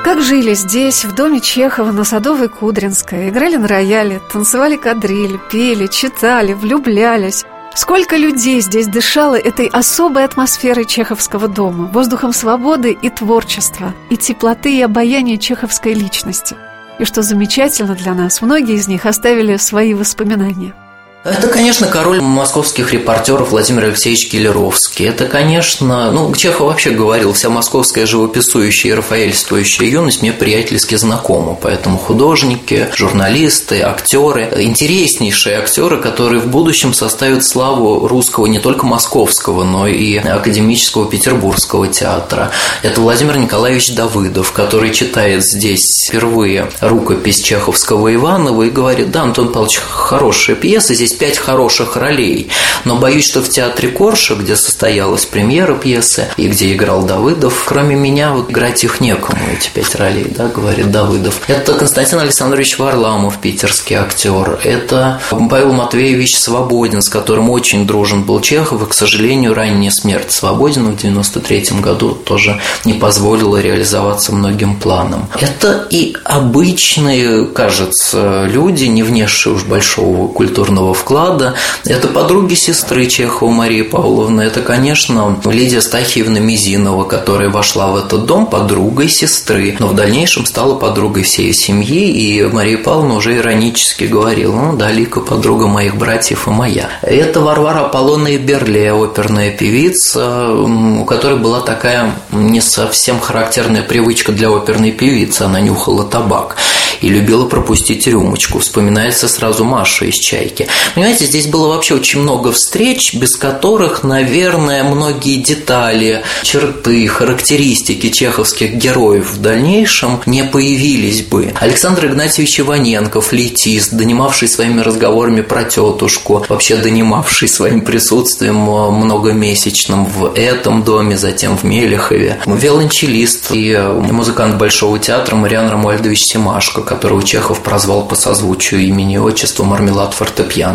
Как 0.05 0.21
жили 0.21 0.55
здесь, 0.55 1.05
в 1.05 1.15
доме 1.15 1.41
Чехова 1.41 1.93
на 1.93 2.05
Садовой 2.05 2.49
Кудринской, 2.49 3.29
играли 3.29 3.57
на 3.57 3.69
рояле, 3.69 4.21
танцевали 4.33 4.77
кадриль, 4.77 5.39
пели, 5.51 5.87
читали, 5.87 6.55
влюблялись, 6.55 7.45
Сколько 7.75 8.17
людей 8.17 8.61
здесь 8.61 8.87
дышало 8.87 9.35
этой 9.35 9.67
особой 9.67 10.25
атмосферой 10.25 10.85
чеховского 10.85 11.49
дома, 11.49 11.87
воздухом 11.87 12.33
свободы 12.33 12.93
и 12.93 13.09
творчества, 13.09 13.95
и 14.11 14.17
теплоты 14.17 14.77
и 14.77 14.83
обаяния 14.83 15.39
чеховской 15.39 15.95
личности. 15.95 16.57
И 16.99 17.05
что 17.05 17.23
замечательно 17.23 17.95
для 17.95 18.15
нас, 18.15 18.43
многие 18.43 18.75
из 18.75 18.89
них 18.89 19.07
оставили 19.07 19.57
свои 19.57 19.95
воспоминания– 19.95 20.75
это, 21.25 21.47
конечно, 21.47 21.87
король 21.87 22.21
московских 22.21 22.93
репортеров 22.93 23.51
Владимир 23.51 23.85
Алексеевич 23.85 24.29
Келеровский. 24.29 25.07
Это, 25.07 25.27
конечно, 25.27 26.11
ну, 26.11 26.35
Чехов 26.35 26.67
вообще 26.67 26.91
говорил, 26.91 27.33
вся 27.33 27.49
московская 27.49 28.07
живописующая 28.07 28.91
и 28.91 28.95
рафаэльствующая 28.95 29.87
юность 29.87 30.23
мне 30.23 30.33
приятельски 30.33 30.97
знакома. 30.97 31.55
Поэтому 31.55 31.97
художники, 31.97 32.89
журналисты, 32.97 33.83
актеры, 33.83 34.49
интереснейшие 34.57 35.59
актеры, 35.59 35.99
которые 35.99 36.41
в 36.41 36.49
будущем 36.49 36.93
составят 36.93 37.45
славу 37.45 38.09
русского 38.09 38.47
не 38.47 38.59
только 38.59 38.85
московского, 38.85 39.63
но 39.63 39.87
и 39.87 40.17
академического 40.17 41.09
петербургского 41.09 41.87
театра. 41.87 42.51
Это 42.83 43.01
Владимир 43.01 43.37
Николаевич 43.37 43.95
Давыдов, 43.95 44.51
который 44.51 44.93
читает 44.93 45.45
здесь 45.45 46.09
впервые 46.09 46.69
рукопись 46.81 47.41
чеховского 47.41 48.13
Иванова 48.13 48.65
и 48.65 48.71
говорит, 48.71 49.13
да, 49.13 49.23
Антон 49.23 49.53
Павлович, 49.53 49.77
хорошая 49.77 50.57
пьеса, 50.57 50.95
здесь 50.95 51.12
есть 51.13 51.19
пять 51.19 51.39
хороших 51.39 51.97
ролей, 51.97 52.49
но 52.85 52.97
боюсь, 52.97 53.27
что 53.27 53.43
в 53.43 53.49
театре 53.49 53.89
Корша, 53.89 54.35
где 54.35 54.57
состоялась 54.57 55.27
премьера 55.27 55.75
пьесы 55.75 56.29
и 56.37 56.49
где 56.49 56.73
играл 56.73 57.03
Давыдов, 57.03 57.65
кроме 57.67 57.95
меня 57.95 58.33
вот 58.33 58.51
играть 58.51 58.83
их 58.85 59.01
некому, 59.01 59.39
эти 59.53 59.69
пять 59.69 59.95
ролей, 59.95 60.27
да, 60.37 60.49
говорит 60.49 60.91
Давыдов. 60.91 61.41
Это 61.49 61.75
Константин 61.75 62.21
Александрович 62.21 62.79
Варламов, 62.79 63.39
питерский 63.39 63.97
актер. 63.97 64.59
Это 64.65 65.21
Павел 65.51 65.73
Матвеевич 65.73 66.39
Свободин, 66.39 67.03
с 67.03 67.09
которым 67.09 67.51
очень 67.51 67.87
дружен 67.87 68.23
был 68.23 68.41
Чехов, 68.41 68.83
и, 68.83 68.87
к 68.87 68.95
сожалению, 68.95 69.55
ранняя 69.55 69.91
смерть 69.91 70.33
Свободина 70.33 70.91
в 70.91 70.97
93 70.97 71.81
году 71.81 72.11
тоже 72.13 72.61
не 72.85 72.95
позволила 72.95 73.61
реализоваться 73.61 74.33
многим 74.33 74.77
планам. 74.77 75.29
Это 75.41 75.87
и 75.91 76.17
обычные, 76.25 77.47
кажется, 77.47 78.47
люди, 78.47 78.85
не 78.85 79.03
внесшие 79.03 79.55
уж 79.55 79.65
большого 79.65 80.29
культурного 80.29 80.95
вклада. 81.03 81.55
Это 81.85 82.09
подруги 82.09 82.55
сестры 82.55 83.07
Чехова 83.07 83.51
Марии 83.51 83.83
Павловны. 83.83 84.43
Это, 84.43 84.63
конечно, 84.63 85.41
Лидия 85.45 85.81
Стахиевна 85.83 86.39
Мизинова, 86.39 87.05
которая 87.05 87.51
вошла 87.51 87.89
в 87.89 87.97
этот 87.97 88.27
дом 88.27 88.47
подругой 88.47 89.09
сестры, 89.09 89.77
но 89.79 89.89
в 89.89 89.95
дальнейшем 89.95 90.47
стала 90.47 90.77
подругой 90.77 91.25
всей 91.25 91.53
семьи, 91.53 92.11
и 92.11 92.43
Мария 92.45 92.79
Павловна 92.79 93.15
уже 93.15 93.37
иронически 93.37 94.05
говорила, 94.05 94.55
ну 94.55 94.77
да, 94.77 94.91
Лика 94.93 95.21
подруга 95.21 95.67
моих 95.67 95.97
братьев 95.97 96.47
и 96.47 96.51
моя. 96.51 96.89
Это 97.03 97.41
Варвара 97.41 97.87
Аполлона 97.87 98.39
Берле, 98.39 98.93
оперная 98.93 99.51
певица, 99.51 100.53
у 100.55 101.05
которой 101.05 101.39
была 101.39 101.61
такая 101.61 102.15
не 102.31 102.61
совсем 102.61 103.21
характерная 103.21 103.83
привычка 103.83 104.33
для 104.33 104.49
оперной 104.51 104.93
певицы, 104.93 105.43
она 105.43 105.61
нюхала 105.61 106.05
табак 106.05 106.57
и 107.01 107.09
любила 107.09 107.47
пропустить 107.47 108.07
рюмочку. 108.07 108.61
Вспоминается 108.61 109.29
сразу 109.29 109.65
Маша 109.65 110.05
из 110.05 110.15
«Чайки». 110.15 110.69
Понимаете, 110.95 111.27
здесь 111.27 111.47
было 111.47 111.69
вообще 111.69 111.95
очень 111.95 112.21
много 112.21 112.53
встреч, 112.53 113.15
без 113.15 113.37
которых, 113.37 114.03
наверное, 114.03 114.85
многие 114.85 115.37
детали, 115.37 116.23
черты, 116.43 117.07
характеристики 117.07 118.11
чеховских 118.11 118.75
героев 118.75 119.33
в 119.33 119.41
дальнейшем 119.41 120.21
не 120.27 120.45
появились 120.45 121.23
бы. 121.23 121.53
Александр 121.61 122.07
Игнатьевич 122.07 122.61
Иваненко, 122.61 123.21
флейтист, 123.21 123.95
донимавший 123.95 124.49
своими 124.49 124.81
разговорами 124.81 125.41
про 125.41 125.65
тетушку, 125.65 126.45
вообще 126.49 126.77
донимавший 126.77 127.49
своим 127.49 127.83
присутствием 127.83 128.57
многомесячным 128.57 130.05
в 130.05 130.33
этом 130.35 130.83
доме, 130.83 131.17
затем 131.17 131.57
в 131.57 131.65
Мелехове, 131.65 132.41
виолончелист 132.47 133.53
и 133.53 133.77
музыкант 134.11 134.57
Большого 134.57 134.99
театра 134.99 135.37
Мариан 135.37 135.69
Рамуальдович 135.69 136.23
Семашко, 136.25 136.83
которого 136.83 137.23
Чехов 137.23 137.63
прозвал 137.63 138.07
по 138.07 138.15
созвучию 138.15 138.81
имени 138.83 139.15
и 139.15 139.19
отчеству 139.19 139.65
Мармелад 139.65 140.15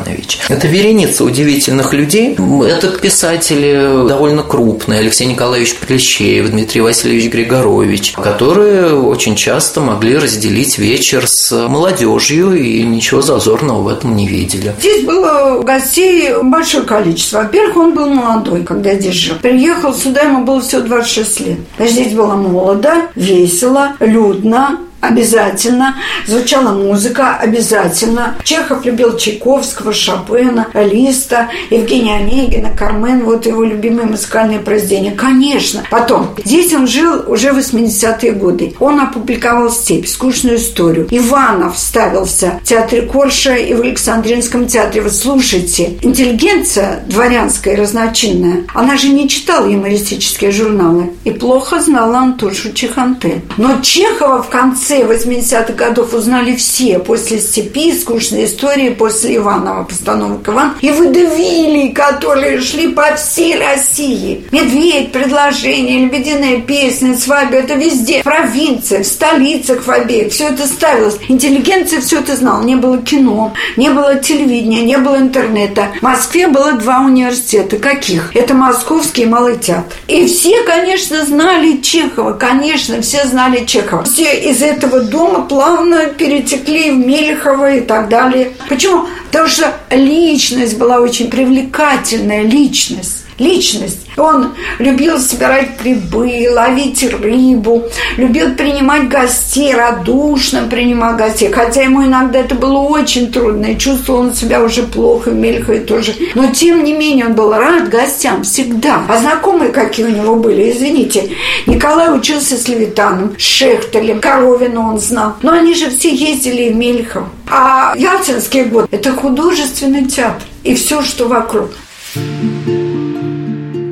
Фортепьянович. 0.07 0.39
Это 0.49 0.67
вереница 0.67 1.23
удивительных 1.23 1.93
людей. 1.93 2.35
Это 2.35 2.87
писатели 2.89 4.07
довольно 4.07 4.43
крупные. 4.43 4.99
Алексей 4.99 5.25
Николаевич 5.25 5.75
Плещеев, 5.75 6.49
Дмитрий 6.49 6.81
Васильевич 6.81 7.31
Григорович, 7.31 8.13
которые 8.13 8.93
очень 8.93 9.35
часто 9.35 9.81
могли 9.81 10.17
разделить 10.17 10.77
вечер 10.77 11.27
с 11.27 11.67
молодежью 11.67 12.55
и 12.57 12.83
ничего 12.83 13.21
зазорного 13.21 13.81
в 13.81 13.87
этом 13.87 14.15
не 14.15 14.27
видели. 14.27 14.73
Здесь 14.79 15.03
было 15.05 15.61
гостей 15.61 16.31
большое 16.41 16.83
количество. 16.83 17.39
Во-первых, 17.39 17.77
он 17.77 17.93
был 17.93 18.07
молодой, 18.07 18.63
когда 18.63 18.95
здесь 18.95 19.15
жил. 19.15 19.35
Приехал 19.41 19.93
сюда, 19.93 20.21
ему 20.21 20.45
было 20.45 20.61
всего 20.61 20.81
26 20.81 21.39
лет. 21.41 21.57
Здесь 21.79 22.13
было 22.13 22.35
молодо, 22.35 23.07
весело, 23.15 23.93
людно, 23.99 24.79
обязательно. 25.01 25.95
Звучала 26.25 26.73
музыка 26.73 27.37
обязательно. 27.37 28.35
Чехов 28.43 28.85
любил 28.85 29.17
Чайковского, 29.17 29.93
Шопена, 29.93 30.67
Листа, 30.73 31.49
Евгения 31.69 32.17
Онегина, 32.17 32.71
Кармен. 32.75 33.23
Вот 33.23 33.45
его 33.45 33.63
любимые 33.63 34.07
музыкальные 34.07 34.59
произведения. 34.59 35.11
Конечно. 35.11 35.83
Потом. 35.89 36.35
Здесь 36.43 36.73
он 36.73 36.87
жил 36.87 37.23
уже 37.27 37.51
в 37.51 37.57
80-е 37.57 38.31
годы. 38.31 38.75
Он 38.79 38.99
опубликовал 38.99 39.71
«Степь», 39.71 40.07
скучную 40.07 40.57
историю. 40.57 41.07
Иванов 41.11 41.77
ставился 41.77 42.59
в 42.63 42.67
театре 42.67 43.03
Корша 43.03 43.55
и 43.55 43.73
в 43.73 43.81
Александринском 43.81 44.67
театре. 44.67 45.01
Вот 45.01 45.13
слушайте, 45.13 45.97
интеллигенция 46.01 47.03
дворянская 47.07 47.75
и 47.75 47.77
разночинная, 47.77 48.63
она 48.73 48.97
же 48.97 49.09
не 49.09 49.29
читала 49.29 49.67
юмористические 49.67 50.51
журналы 50.51 51.11
и 51.23 51.31
плохо 51.31 51.81
знала 51.81 52.19
Антошу 52.19 52.73
Чеханте. 52.73 53.41
Но 53.57 53.81
Чехова 53.81 54.41
в 54.41 54.49
конце 54.49 54.86
конце 54.87 55.01
80-х 55.01 55.73
годов 55.73 56.13
узнали 56.13 56.55
все. 56.55 56.99
После 56.99 57.39
«Степи», 57.39 57.93
«Скучной 57.93 58.45
истории», 58.45 58.89
после 58.89 59.35
Иванова, 59.35 59.83
постановок 59.83 60.47
Иван. 60.47 60.75
И 60.81 60.91
выдавили, 60.91 61.89
которые 61.89 62.61
шли 62.61 62.93
по 62.93 63.15
всей 63.15 63.57
России. 63.57 64.45
«Медведь», 64.51 65.11
«Предложение», 65.11 65.99
«Лебединая 65.99 66.61
песня», 66.61 67.17
«Свадьба»– 67.17 67.57
это 67.57 67.73
везде. 67.73 68.21
В 68.21 68.23
провинциях, 68.23 69.03
в 69.03 69.07
столицах 69.09 69.85
в 69.85 69.91
обеих. 69.91 70.31
Все 70.31 70.49
это 70.49 70.65
ставилось. 70.65 71.17
Интеллигенция 71.27 71.99
все 71.99 72.19
это 72.19 72.35
знала. 72.35 72.63
Не 72.63 72.75
было 72.75 72.99
кино, 72.99 73.53
не 73.75 73.89
было 73.89 74.15
телевидения, 74.15 74.83
не 74.83 74.97
было 74.97 75.17
интернета. 75.17 75.89
В 75.99 76.01
Москве 76.01 76.47
было 76.47 76.73
два 76.73 77.01
университета. 77.01 77.77
Каких? 77.77 78.35
Это 78.35 78.53
Московский 78.53 79.23
и 79.23 79.25
Малый 79.25 79.57
театр. 79.57 79.97
И 80.07 80.25
все, 80.27 80.63
конечно, 80.63 81.25
знали 81.25 81.77
Чехова. 81.81 82.33
Конечно, 82.33 83.01
все 83.01 83.25
знали 83.27 83.65
Чехова. 83.65 84.03
Все 84.03 84.33
из 84.49 84.61
этого 84.61 84.76
этого 84.77 85.01
дома 85.01 85.45
плавно 85.45 86.05
перетекли 86.07 86.91
в 86.91 86.97
Мелехово 86.97 87.75
и 87.75 87.81
так 87.81 88.09
далее. 88.09 88.53
Почему? 88.69 89.05
Потому 89.31 89.47
что 89.49 89.73
личность 89.89 90.77
была 90.77 90.99
очень 90.99 91.29
привлекательная, 91.29 92.43
личность 92.43 93.26
личность. 93.39 94.07
Он 94.17 94.53
любил 94.79 95.19
собирать 95.19 95.79
грибы, 95.81 96.47
ловить 96.51 97.03
рыбу, 97.03 97.83
любил 98.17 98.55
принимать 98.55 99.09
гостей, 99.09 99.73
радушно 99.73 100.63
принимал 100.69 101.15
гостей. 101.15 101.51
Хотя 101.51 101.83
ему 101.83 102.05
иногда 102.05 102.39
это 102.39 102.55
было 102.55 102.79
очень 102.79 103.31
трудно, 103.31 103.67
и 103.67 103.77
чувствовал 103.77 104.21
он 104.21 104.33
себя 104.33 104.63
уже 104.63 104.83
плохо, 104.83 105.29
в 105.29 105.35
Мельхове 105.35 105.81
тоже. 105.81 106.15
Но 106.35 106.47
тем 106.51 106.83
не 106.83 106.93
менее 106.93 107.27
он 107.27 107.33
был 107.33 107.53
рад 107.53 107.89
гостям 107.89 108.43
всегда. 108.43 109.03
А 109.07 109.19
знакомые 109.19 109.71
какие 109.71 110.05
у 110.05 110.09
него 110.09 110.35
были, 110.35 110.71
извините. 110.71 111.29
Николай 111.65 112.15
учился 112.15 112.57
с 112.57 112.67
Левитаном, 112.67 113.35
Шехтелем, 113.37 114.19
Коровину 114.19 114.81
он 114.81 114.99
знал. 114.99 115.33
Но 115.41 115.51
они 115.51 115.73
же 115.75 115.89
все 115.89 116.13
ездили 116.13 116.69
в 116.69 116.75
Мельхов. 116.75 117.23
А 117.49 117.93
Ялтинский 117.95 118.65
год– 118.65 118.87
это 118.91 119.13
художественный 119.13 120.05
театр. 120.05 120.43
И 120.63 120.75
все, 120.75 121.01
что 121.01 121.27
вокруг. 121.27 121.69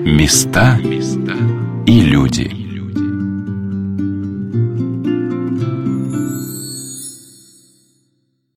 Места 0.05 0.77
и 1.87 1.99
люди. 2.01 2.64